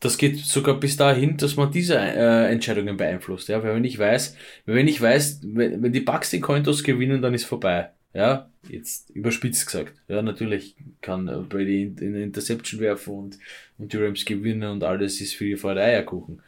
[0.00, 3.48] das geht sogar bis dahin, dass man diese äh, Entscheidungen beeinflusst.
[3.48, 7.22] Ja, weil wenn ich weiß, wenn ich weiß, wenn, wenn die Bucks den Cointos gewinnen,
[7.22, 7.90] dann ist vorbei.
[8.12, 9.94] Ja, jetzt überspitzt gesagt.
[10.08, 13.38] Ja, natürlich kann Brady in, in Interception werfen und,
[13.78, 16.42] und die Rams gewinnen und alles ist für die Freude Eierkuchen.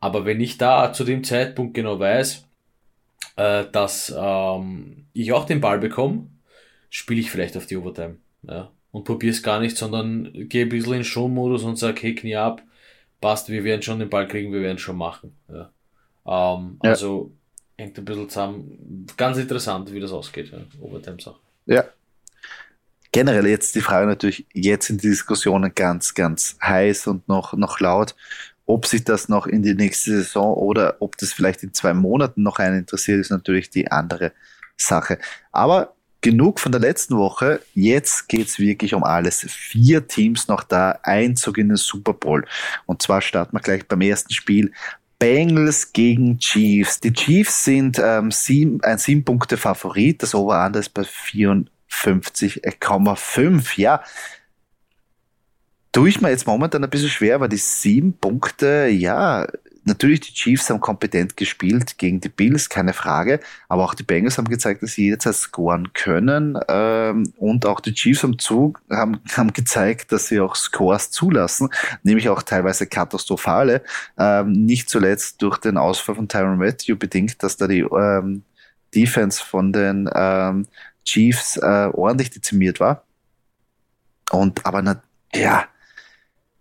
[0.00, 2.46] Aber wenn ich da zu dem Zeitpunkt genau weiß,
[3.36, 6.28] äh, dass ähm, ich auch den Ball bekomme,
[6.90, 8.18] spiele ich vielleicht auf die Overtime.
[8.42, 12.14] Ja, und probiere es gar nicht, sondern gehe ein bisschen in Schonmodus und sage, hey,
[12.14, 12.62] Knie ab,
[13.20, 15.34] passt, wir werden schon den Ball kriegen, wir werden schon machen.
[15.48, 15.72] Ja.
[16.24, 16.90] Ähm, ja.
[16.90, 17.32] Also
[17.76, 19.04] hängt ein bisschen zusammen.
[19.16, 20.58] Ganz interessant, wie das ausgeht, ja.
[20.80, 21.40] Overtime-Sache.
[21.66, 21.84] Ja.
[23.10, 27.80] Generell jetzt die Frage natürlich, jetzt sind die Diskussionen ganz, ganz heiß und noch, noch
[27.80, 28.14] laut.
[28.64, 32.44] Ob sich das noch in die nächste Saison oder ob das vielleicht in zwei Monaten
[32.44, 34.30] noch einen interessiert, ist natürlich die andere
[34.76, 35.18] Sache.
[35.50, 35.93] Aber
[36.24, 37.60] genug von der letzten Woche.
[37.74, 39.44] Jetzt geht's wirklich um alles.
[39.46, 42.46] Vier Teams noch da, Einzug in den Super Bowl.
[42.86, 44.72] Und zwar starten wir gleich beim ersten Spiel.
[45.18, 47.00] Bengals gegen Chiefs.
[47.00, 50.22] Die Chiefs sind ähm, sieben, ein sieben Punkte Favorit.
[50.22, 53.78] Das Over-Under ist bei 54,5.
[53.78, 54.02] Ja,
[55.92, 59.46] tue ich mir jetzt momentan ein bisschen schwer, weil die sieben Punkte, ja,
[59.84, 64.38] natürlich die Chiefs haben kompetent gespielt gegen die Bills, keine Frage, aber auch die Bengals
[64.38, 66.58] haben gezeigt, dass sie jederzeit scoren können.
[66.68, 71.68] Ähm, und auch die Chiefs haben, zu, haben, haben gezeigt, dass sie auch Scores zulassen,
[72.02, 73.82] nämlich auch teilweise katastrophale,
[74.18, 78.42] ähm, nicht zuletzt durch den Ausfall von Tyron Matthew bedingt, dass da die ähm,
[78.94, 80.66] Defense von den ähm,
[81.04, 83.04] Chiefs äh, ordentlich dezimiert war.
[84.30, 85.02] Und aber na,
[85.34, 85.66] ja,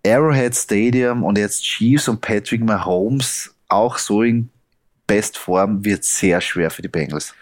[0.05, 4.49] Arrowhead Stadium und jetzt Chiefs und Patrick Mahomes auch so in
[5.07, 7.33] Bestform wird sehr schwer für die Bengals.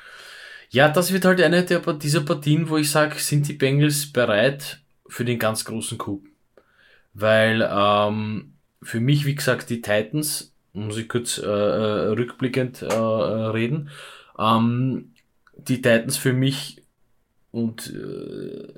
[0.70, 4.80] Ja, das wird halt eine der, dieser Partien, wo ich sage, sind die Bengals bereit
[5.08, 6.24] für den ganz großen Coup.
[7.14, 12.86] Weil ähm, für mich, wie gesagt, die Titans, muss ich kurz äh, äh rückblickend äh,
[12.86, 13.90] äh, reden,
[14.40, 15.14] ähm,
[15.58, 16.82] die Titans für mich
[17.52, 18.74] und äh,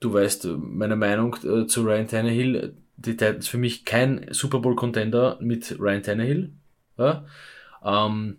[0.00, 4.76] du weißt meine Meinung äh, zu Ryan Tannehill, die Titans für mich kein Super Bowl
[4.76, 6.52] Contender mit Ryan Tannehill.
[6.98, 7.24] Ja?
[7.84, 8.38] Ähm,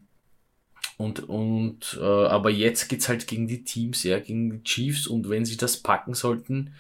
[0.97, 5.29] und, und äh, aber jetzt geht's halt gegen die Teams, ja, gegen die Chiefs und
[5.29, 6.75] wenn sie das packen sollten,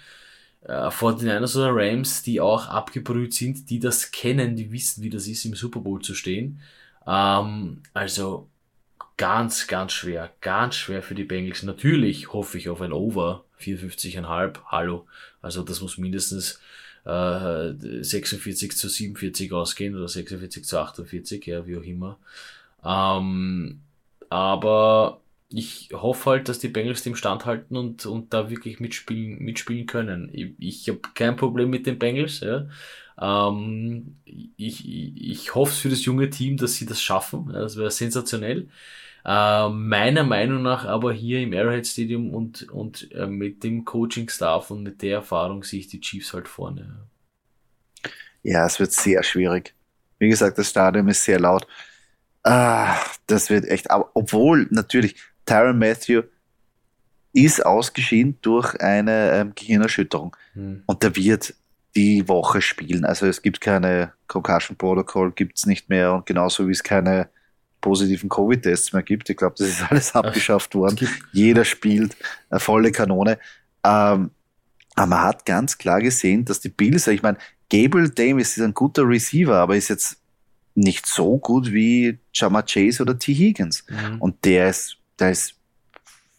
[0.63, 5.03] äh, vor den Niners oder Rams, die auch abgebrüht sind, die das kennen, die wissen,
[5.03, 6.61] wie das ist, im Super Bowl zu stehen.
[7.07, 8.47] Ähm, also
[9.17, 11.63] ganz, ganz schwer, ganz schwer für die Bengals.
[11.63, 15.07] Natürlich hoffe ich auf ein Over, 54,5, hallo.
[15.41, 16.59] Also das muss mindestens
[17.03, 22.19] 46 äh, zu 47 ausgehen oder 46 zu 48, ja, wie auch immer.
[22.83, 23.81] Ähm,
[24.29, 29.85] aber ich hoffe halt, dass die Bengals dem standhalten und, und da wirklich mitspielen, mitspielen
[29.85, 30.29] können.
[30.31, 32.39] Ich, ich habe kein Problem mit den Bengals.
[32.39, 32.67] Ja.
[33.19, 34.15] Ähm,
[34.57, 37.49] ich, ich hoffe für das junge Team, dass sie das schaffen.
[37.51, 38.69] Das wäre sensationell.
[39.23, 44.71] Äh, meiner Meinung nach aber hier im Arrowhead Stadium und, und äh, mit dem Coaching-Staff
[44.71, 47.07] und mit der Erfahrung sehe ich die Chiefs halt vorne.
[48.43, 49.75] Ja, es wird sehr schwierig.
[50.17, 51.67] Wie gesagt, das Stadion ist sehr laut.
[52.43, 56.23] Ah, das wird echt, aber obwohl natürlich Tyron Matthew
[57.33, 60.83] ist ausgeschieden durch eine ähm, Gehirnerschütterung hm.
[60.85, 61.53] und der wird
[61.95, 63.05] die Woche spielen.
[63.05, 67.29] Also es gibt keine Concussion Protocol, gibt es nicht mehr und genauso wie es keine
[67.81, 69.29] positiven Covid-Tests mehr gibt.
[69.29, 71.09] Ich glaube, das ist alles abgeschafft worden.
[71.31, 72.15] Jeder spielt
[72.49, 73.39] eine volle Kanone.
[73.83, 74.31] Ähm,
[74.95, 77.37] aber man hat ganz klar gesehen, dass die Bills, ich meine,
[77.69, 80.17] Gabriel Davis ist ein guter Receiver, aber ist jetzt
[80.75, 83.33] nicht so gut wie Jama Chase oder T.
[83.33, 83.85] Higgins.
[83.89, 84.21] Mhm.
[84.21, 85.55] Und der ist, der ist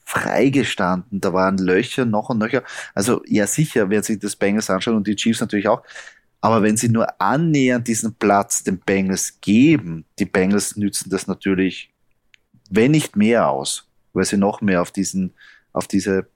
[0.05, 1.21] freigestanden.
[1.21, 2.63] Da waren Löcher noch und nöcher.
[2.95, 5.83] Also ja, sicher, wer sich das Bengals anschaut und die Chiefs natürlich auch.
[6.43, 11.91] Aber wenn sie nur annähernd diesen Platz den Bengals geben, die Bengals nützen das natürlich,
[12.69, 15.35] wenn nicht mehr aus, weil sie noch mehr auf diesen,
[15.73, 16.27] auf diese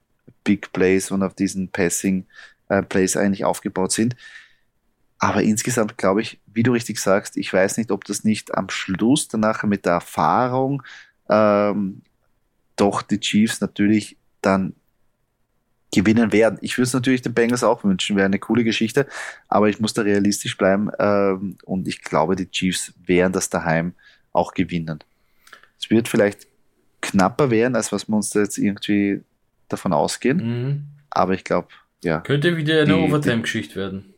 [0.45, 2.25] Big Plays und auf diesen Passing
[2.69, 4.15] äh, Plays eigentlich aufgebaut sind.
[5.19, 8.69] Aber insgesamt glaube ich, wie du richtig sagst, ich weiß nicht, ob das nicht am
[8.69, 10.83] Schluss danach mit der Erfahrung
[11.29, 12.01] ähm,
[12.77, 14.73] doch die Chiefs natürlich dann
[15.97, 16.59] gewinnen werden.
[16.61, 19.07] Ich würde es natürlich den Bengals auch wünschen, wäre eine coole Geschichte,
[19.47, 23.93] aber ich muss da realistisch bleiben ähm, und ich glaube, die Chiefs werden das daheim
[24.31, 24.99] auch gewinnen.
[25.79, 26.47] Es wird vielleicht
[27.01, 29.21] knapper werden, als was wir uns da jetzt irgendwie
[29.69, 30.83] davon ausgehen, mhm.
[31.09, 31.69] aber ich glaube,
[32.03, 32.19] ja.
[32.19, 34.13] Könnte wieder eine Overtime-Geschichte werden.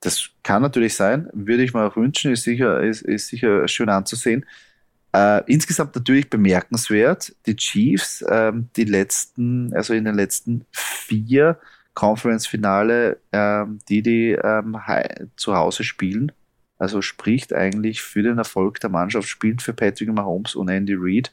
[0.00, 3.88] Das kann natürlich sein, würde ich mir auch wünschen, ist sicher, ist, ist sicher schön
[3.88, 4.46] anzusehen.
[5.16, 11.58] Äh, insgesamt natürlich bemerkenswert, die Chiefs, ähm, die letzten, also in den letzten vier
[11.94, 14.76] Conference-Finale, ähm, die die ähm,
[15.36, 16.32] zu Hause spielen,
[16.76, 21.32] also spricht eigentlich für den Erfolg der Mannschaft, spielt für Patrick Mahomes und Andy Reid.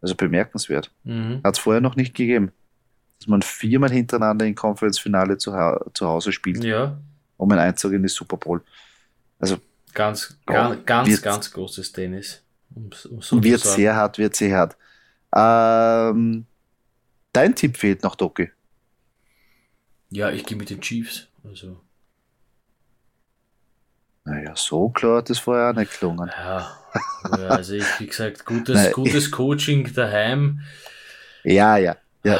[0.00, 0.90] Also bemerkenswert.
[1.04, 1.42] Mhm.
[1.44, 2.52] Hat es vorher noch nicht gegeben.
[3.18, 5.50] Dass man viermal hintereinander im Conference-Finale zu,
[5.92, 6.64] zu Hause spielt.
[6.64, 6.96] Ja.
[7.36, 8.62] Um ein Einzug in die Super Bowl.
[9.38, 9.58] Also.
[9.92, 12.42] Ganz, ganz, ganz, ganz großes Tennis.
[12.74, 14.76] Um, um so wird sehr hart, wird sehr hart.
[15.34, 16.46] Ähm,
[17.32, 18.50] dein Tipp fehlt noch, Doki.
[20.10, 21.28] Ja, ich gehe mit den Chiefs.
[21.44, 21.80] Also.
[24.24, 26.30] Naja, so klar hat das vorher auch nicht gelungen.
[26.36, 26.76] Ja,
[27.48, 30.60] also ich, wie gesagt, gutes, Nein, gutes ich, Coaching daheim.
[31.44, 32.38] Ja, ja, ja.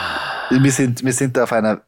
[0.51, 1.83] Wir sind, wir sind auf einer,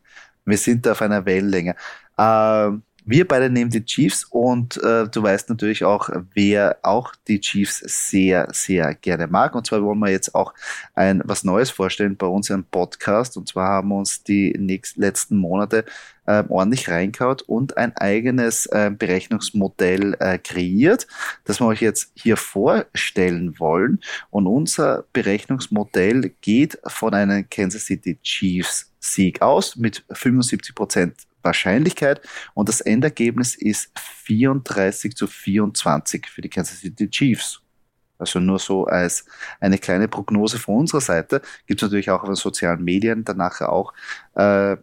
[0.44, 1.76] wir sind auf einer Wellenlänge.
[2.16, 7.40] Ähm, wir beide nehmen die Chiefs und äh, du weißt natürlich auch, wer auch die
[7.40, 9.54] Chiefs sehr, sehr gerne mag.
[9.54, 10.54] Und zwar wollen wir jetzt auch
[10.94, 13.36] ein was Neues vorstellen bei unserem Podcast.
[13.36, 15.84] Und zwar haben uns die nächsten, letzten Monate
[16.26, 21.06] äh, ordentlich reinkaut und ein eigenes äh, Berechnungsmodell äh, kreiert,
[21.44, 24.00] das wir euch jetzt hier vorstellen wollen.
[24.30, 32.20] Und unser Berechnungsmodell geht von einem Kansas City Chiefs Sieg aus mit 75 Prozent Wahrscheinlichkeit
[32.54, 37.60] und das Endergebnis ist 34 zu 24 für die Kansas City Chiefs.
[38.18, 39.24] Also nur so als
[39.58, 41.42] eine kleine Prognose von unserer Seite.
[41.66, 43.92] Gibt es natürlich auch auf den sozialen Medien danach auch
[44.34, 44.76] äh,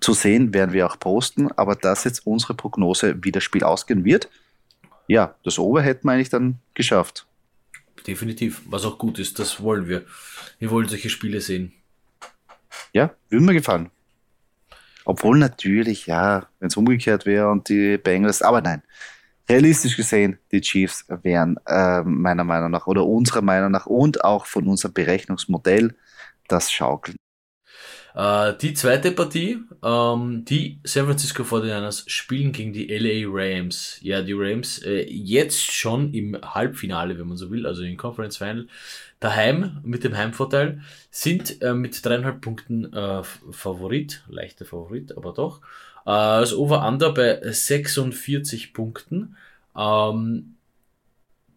[0.00, 1.50] zu sehen, werden wir auch posten.
[1.52, 4.30] Aber das jetzt unsere Prognose, wie das Spiel ausgehen wird.
[5.08, 7.26] Ja, das Ober hätten wir eigentlich dann geschafft.
[8.06, 10.04] Definitiv, was auch gut ist, das wollen wir.
[10.58, 11.72] Wir wollen solche Spiele sehen.
[12.92, 13.90] Ja, würde mir gefallen.
[15.04, 18.82] Obwohl natürlich, ja, wenn es umgekehrt wäre und die Bengals, aber nein.
[19.48, 24.46] Realistisch gesehen, die Chiefs wären äh, meiner Meinung nach oder unserer Meinung nach und auch
[24.46, 25.94] von unserem Berechnungsmodell
[26.46, 27.16] das Schaukeln.
[28.14, 33.98] Äh, die zweite Partie, ähm, die San Francisco 49ers spielen gegen die LA Rams.
[34.02, 38.36] Ja, die Rams äh, jetzt schon im Halbfinale, wenn man so will, also im Conference
[38.36, 38.68] Final,
[39.20, 45.60] daheim mit dem Heimvorteil, sind äh, mit dreieinhalb Punkten äh, Favorit, leichter Favorit, aber doch.
[46.04, 49.36] Äh, das Over-Under bei 46 Punkten.
[49.76, 50.56] Ähm,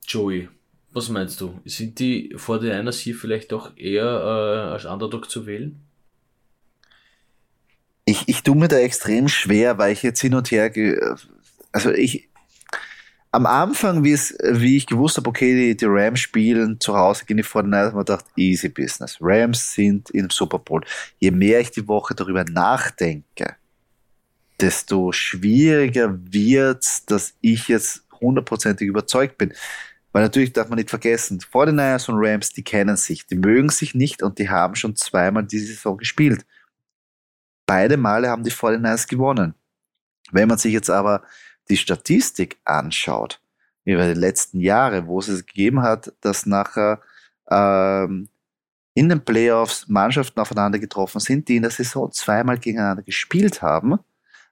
[0.08, 0.50] Joey,
[0.94, 1.60] was meinst du?
[1.66, 5.82] Sind die 49ers hier vielleicht doch eher äh, als Underdog zu wählen?
[8.06, 10.72] Ich, ich tue mir da extrem schwer, weil ich jetzt hin und her,
[11.72, 12.30] also ich,
[13.36, 17.26] am Anfang, wie es, wie ich gewusst habe, okay, die, die Rams spielen zu Hause
[17.26, 19.18] gegen die Fortnite, habe ich gedacht, easy business.
[19.20, 20.82] Rams sind im Super Bowl.
[21.20, 23.56] Je mehr ich die Woche darüber nachdenke,
[24.62, 29.54] desto schwieriger wird dass ich jetzt hundertprozentig überzeugt bin.
[30.14, 33.96] Weil natürlich darf man nicht vergessen, 49ers und Rams, die kennen sich, die mögen sich
[33.96, 36.46] nicht und die haben schon zweimal diese Saison gespielt.
[37.66, 39.56] Beide Male haben die 49ers gewonnen.
[40.32, 41.24] Wenn man sich jetzt aber
[41.70, 43.42] die Statistik anschaut,
[43.84, 47.02] über die letzten Jahre, wo es es gegeben hat, dass nachher
[47.50, 48.30] ähm,
[48.96, 54.00] in den Playoffs Mannschaften aufeinander getroffen sind, die in der Saison zweimal gegeneinander gespielt haben,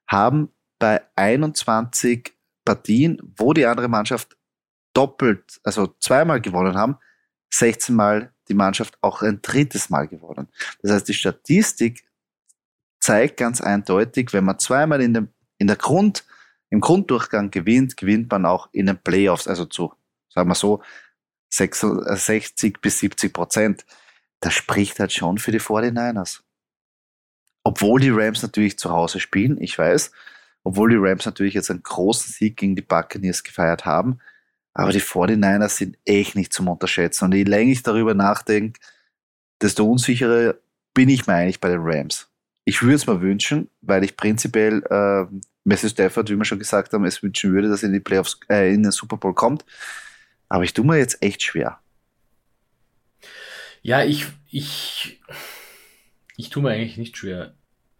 [0.07, 0.49] haben
[0.79, 2.33] bei 21
[2.65, 4.37] Partien, wo die andere Mannschaft
[4.93, 6.97] doppelt, also zweimal gewonnen haben,
[7.51, 10.47] 16 Mal die Mannschaft auch ein drittes Mal gewonnen.
[10.81, 12.03] Das heißt, die Statistik
[13.03, 16.23] zeigt ganz eindeutig, wenn man zweimal in, dem, in der Grund,
[16.69, 19.93] im Grunddurchgang gewinnt, gewinnt man auch in den Playoffs, also zu,
[20.29, 20.81] sagen wir so,
[21.49, 23.85] 60 bis 70 Prozent.
[24.39, 26.41] Das spricht halt schon für die 49ers.
[27.65, 30.11] Obwohl die Rams natürlich zu Hause spielen, ich weiß,
[30.63, 34.19] obwohl die Rams natürlich jetzt einen großen Sieg gegen die Buccaneers gefeiert haben,
[34.73, 37.25] aber die 49ers sind echt nicht zum Unterschätzen.
[37.25, 38.79] Und je länger ich darüber nachdenke,
[39.61, 40.55] desto unsicherer
[40.93, 42.32] bin ich mir eigentlich bei den Rams.
[42.65, 45.25] Ich würde es mir wünschen, weil ich prinzipiell äh,
[45.65, 48.39] Messi Stafford, wie wir schon gesagt haben, es wünschen würde, dass er in die Playoffs,
[48.49, 49.65] äh, in den Super Bowl kommt.
[50.49, 51.79] Aber ich tue mir jetzt echt schwer.
[53.81, 55.19] Ja, ich, ich,
[56.37, 57.53] ich tue mir eigentlich nicht schwer.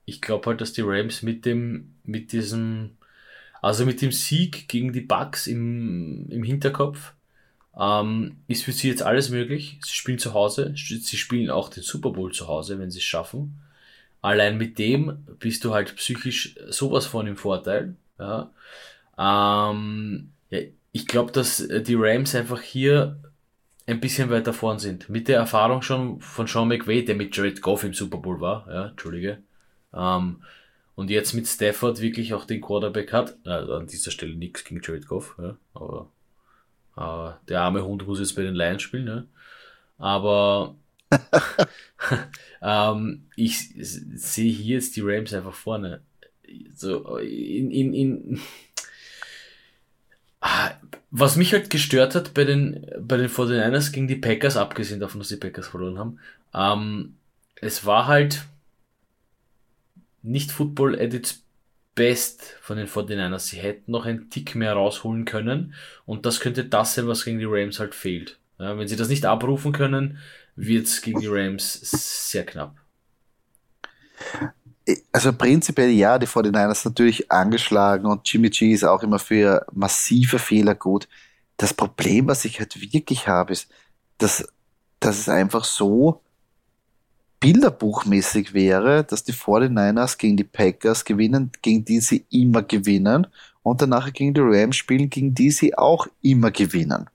[0.05, 2.97] Ich glaube halt, dass die Rams mit dem, mit diesem,
[3.61, 7.13] also mit dem Sieg gegen die Bucks im, im Hinterkopf,
[7.77, 9.79] ähm, ist für sie jetzt alles möglich.
[9.83, 13.05] Sie spielen zu Hause, sie spielen auch den Super Bowl zu Hause, wenn sie es
[13.05, 13.62] schaffen
[14.23, 17.95] allein mit dem bist du halt psychisch sowas von im Vorteil.
[18.17, 18.51] Ja.
[19.17, 20.59] Ähm, ja,
[20.91, 23.19] ich glaube, dass die Rams einfach hier
[23.85, 25.09] ein bisschen weiter vorn sind.
[25.09, 28.65] Mit der Erfahrung schon von Sean McVay, der mit Jared Goff im Super Bowl war,
[28.69, 29.39] ja, Entschuldige.
[29.93, 30.41] Ähm,
[30.95, 33.35] und jetzt mit Stafford wirklich auch den Quarterback hat.
[33.45, 36.09] Also an dieser Stelle nichts gegen Jared Goff, ja, aber
[36.95, 39.23] äh, der arme Hund muss jetzt bei den Lions spielen, ja.
[39.97, 40.75] Aber
[42.61, 46.01] ähm, ich sehe hier jetzt die Rams einfach vorne.
[46.75, 48.41] So in, in, in
[50.45, 50.71] Ah,
[51.09, 55.21] was mich halt gestört hat bei den, bei den 49ers gegen die Packers, abgesehen davon,
[55.21, 56.19] dass die Packers verloren haben,
[56.53, 57.15] ähm,
[57.61, 58.43] es war halt
[60.21, 61.43] nicht Football at its
[61.95, 63.39] best von den 49ers.
[63.39, 67.39] Sie hätten noch einen Tick mehr rausholen können und das könnte das sein, was gegen
[67.39, 68.37] die Rams halt fehlt.
[68.59, 70.17] Ja, wenn sie das nicht abrufen können,
[70.55, 71.79] wird es gegen die Rams
[72.31, 72.75] sehr knapp.
[75.11, 80.39] Also prinzipiell ja, die 49ers natürlich angeschlagen und Jimmy G ist auch immer für massive
[80.39, 81.07] Fehler gut.
[81.57, 83.69] Das Problem, was ich halt wirklich habe, ist,
[84.17, 84.45] dass,
[84.99, 86.21] dass es einfach so
[87.39, 93.27] bilderbuchmäßig wäre, dass die 49ers gegen die Packers gewinnen, gegen die sie immer gewinnen
[93.63, 97.09] und danach gegen die Rams spielen, gegen die sie auch immer gewinnen.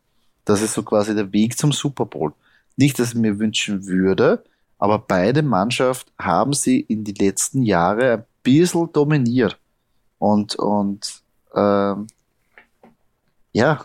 [0.44, 2.32] Das ist so quasi der Weg zum Super Bowl.
[2.78, 4.44] Nicht, dass ich mir wünschen würde,
[4.78, 9.58] aber beide Mannschaften haben sie in die letzten Jahre ein bisschen dominiert.
[10.18, 11.22] Und, und
[11.54, 12.06] ähm,
[13.52, 13.84] ja,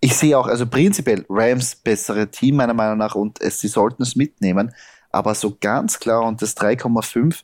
[0.00, 4.02] ich sehe auch, also prinzipiell Rams bessere Team meiner Meinung nach und es, sie sollten
[4.02, 4.72] es mitnehmen,
[5.10, 7.42] aber so ganz klar und das 3,5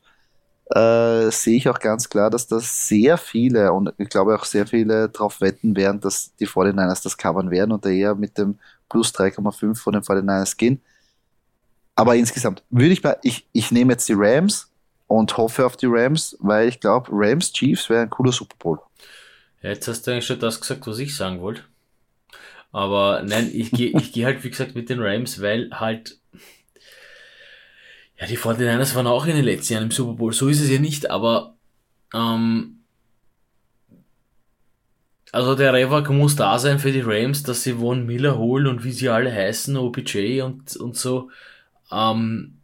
[0.71, 4.67] äh, sehe ich auch ganz klar, dass das sehr viele und ich glaube auch sehr
[4.67, 8.59] viele darauf wetten werden, dass die 49ers das covern werden und eher mit dem
[8.89, 10.81] plus 3,5 von den 49ers gehen.
[11.95, 14.73] Aber insgesamt würde ich mal, ich, ich nehme jetzt die Rams
[15.07, 18.79] und hoffe auf die Rams, weil ich glaube, Rams Chiefs wäre ein cooler Super Bowl.
[19.63, 21.63] Jetzt hast du eigentlich schon das gesagt, was ich sagen wollte.
[22.73, 26.19] Aber nein, ich gehe ich geh halt, wie gesagt, mit den Rams, weil halt
[28.19, 30.33] ja, die 49ers waren auch in den letzten Jahren im Super Bowl.
[30.33, 31.57] So ist es ja nicht, aber
[32.13, 32.74] ähm,
[35.35, 38.85] also der Revak muss da sein für die Rams, dass sie Von Miller holen und
[38.85, 41.29] wie sie alle heißen, OBJ und, und so.
[41.91, 42.59] Ähm,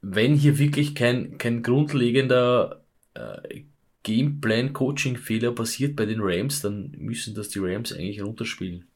[0.00, 2.80] wenn hier wirklich kein, kein grundlegender
[3.12, 3.60] äh,
[4.04, 8.86] Gameplan-Coaching-Fehler passiert bei den Rams, dann müssen das die Rams eigentlich runterspielen.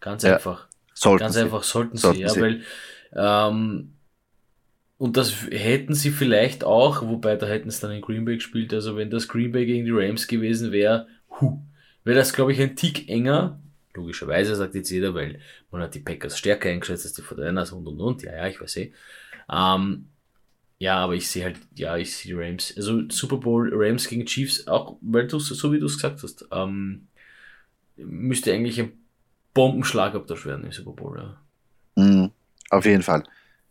[0.00, 0.66] Ganz ja, einfach.
[0.94, 1.42] Sollten Ganz sie.
[1.42, 2.40] einfach sollten, sollten sie, ja, sie.
[2.40, 2.62] weil
[3.14, 3.92] ähm,
[4.98, 8.74] und das hätten sie vielleicht auch, wobei da hätten es dann in Green Bay gespielt.
[8.74, 11.06] Also wenn das Green Bay gegen die Rams gewesen wäre,
[12.04, 13.60] wäre das, glaube ich, ein Tick enger.
[13.94, 17.86] Logischerweise sagt jetzt jeder, weil man hat die Packers stärker eingeschätzt als die Fortiners und
[17.86, 18.22] und und.
[18.22, 18.92] Ja, ja, ich weiß eh.
[19.50, 20.06] Ähm,
[20.78, 22.72] ja, aber ich sehe halt, ja, ich sehe die Rams.
[22.76, 26.46] Also Super Bowl Rams gegen Chiefs, auch weil du so wie du es gesagt hast,
[26.52, 27.08] ähm,
[27.96, 28.92] müsste eigentlich ein
[29.52, 32.02] Bombenschlagabtausch werden im Super Bowl, ja.
[32.02, 32.30] Mhm,
[32.70, 33.24] auf jeden Fall.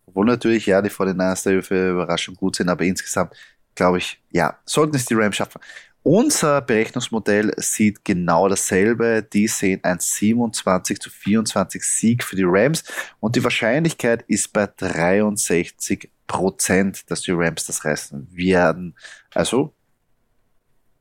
[0.05, 3.33] Obwohl natürlich, ja, die 49ers für Überraschung gut sind, aber insgesamt
[3.79, 5.61] glaube ich, ja, sollten es die Rams schaffen.
[6.03, 9.21] Unser Berechnungsmodell sieht genau dasselbe.
[9.21, 12.83] Die sehen ein 27 zu 24 Sieg für die Rams
[13.19, 18.95] und die Wahrscheinlichkeit ist bei 63 Prozent, dass die Rams das reißen werden.
[19.33, 19.73] Also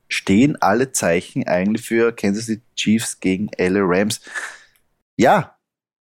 [0.09, 4.21] stehen alle Zeichen eigentlich für Kansas City Chiefs gegen LA Rams.
[5.17, 5.57] Ja,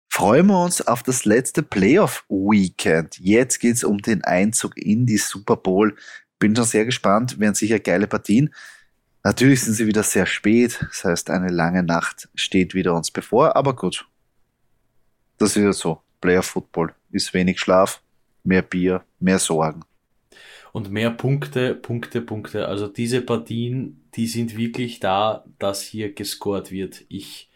[0.09, 3.17] freuen wir uns auf das letzte Playoff-Weekend.
[3.19, 5.95] Jetzt geht es um den Einzug in die Super Bowl.
[6.37, 8.53] Bin schon sehr gespannt, werden sicher geile Partien.
[9.23, 13.55] Natürlich sind sie wieder sehr spät, das heißt, eine lange Nacht steht wieder uns bevor,
[13.55, 14.05] aber gut.
[15.37, 16.01] Das ist ja so.
[16.21, 18.01] Playoff-Football ist wenig Schlaf,
[18.43, 19.81] mehr Bier, mehr Sorgen.
[20.71, 22.67] Und mehr Punkte, Punkte, Punkte.
[22.67, 27.03] Also diese Partien, die sind wirklich da, dass hier gescored wird.
[27.09, 27.49] Ich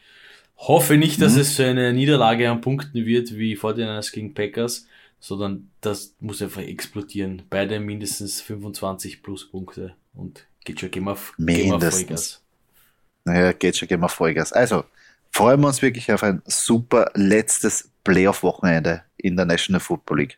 [0.57, 1.41] Hoffe nicht, dass mhm.
[1.41, 4.88] es so eine Niederlage an Punkten wird wie 49ers gegen Packers,
[5.20, 7.43] sondern das muss einfach explodieren.
[7.49, 12.41] Beide mindestens 25 plus Punkte und geht schon, gehen wir, gehen wir Vollgas.
[13.24, 14.51] Naja, geht schon, gehen wir Vollgas.
[14.51, 14.84] Also,
[15.32, 20.38] freuen wir uns wirklich auf ein super letztes Playoff-Wochenende in der National Football League.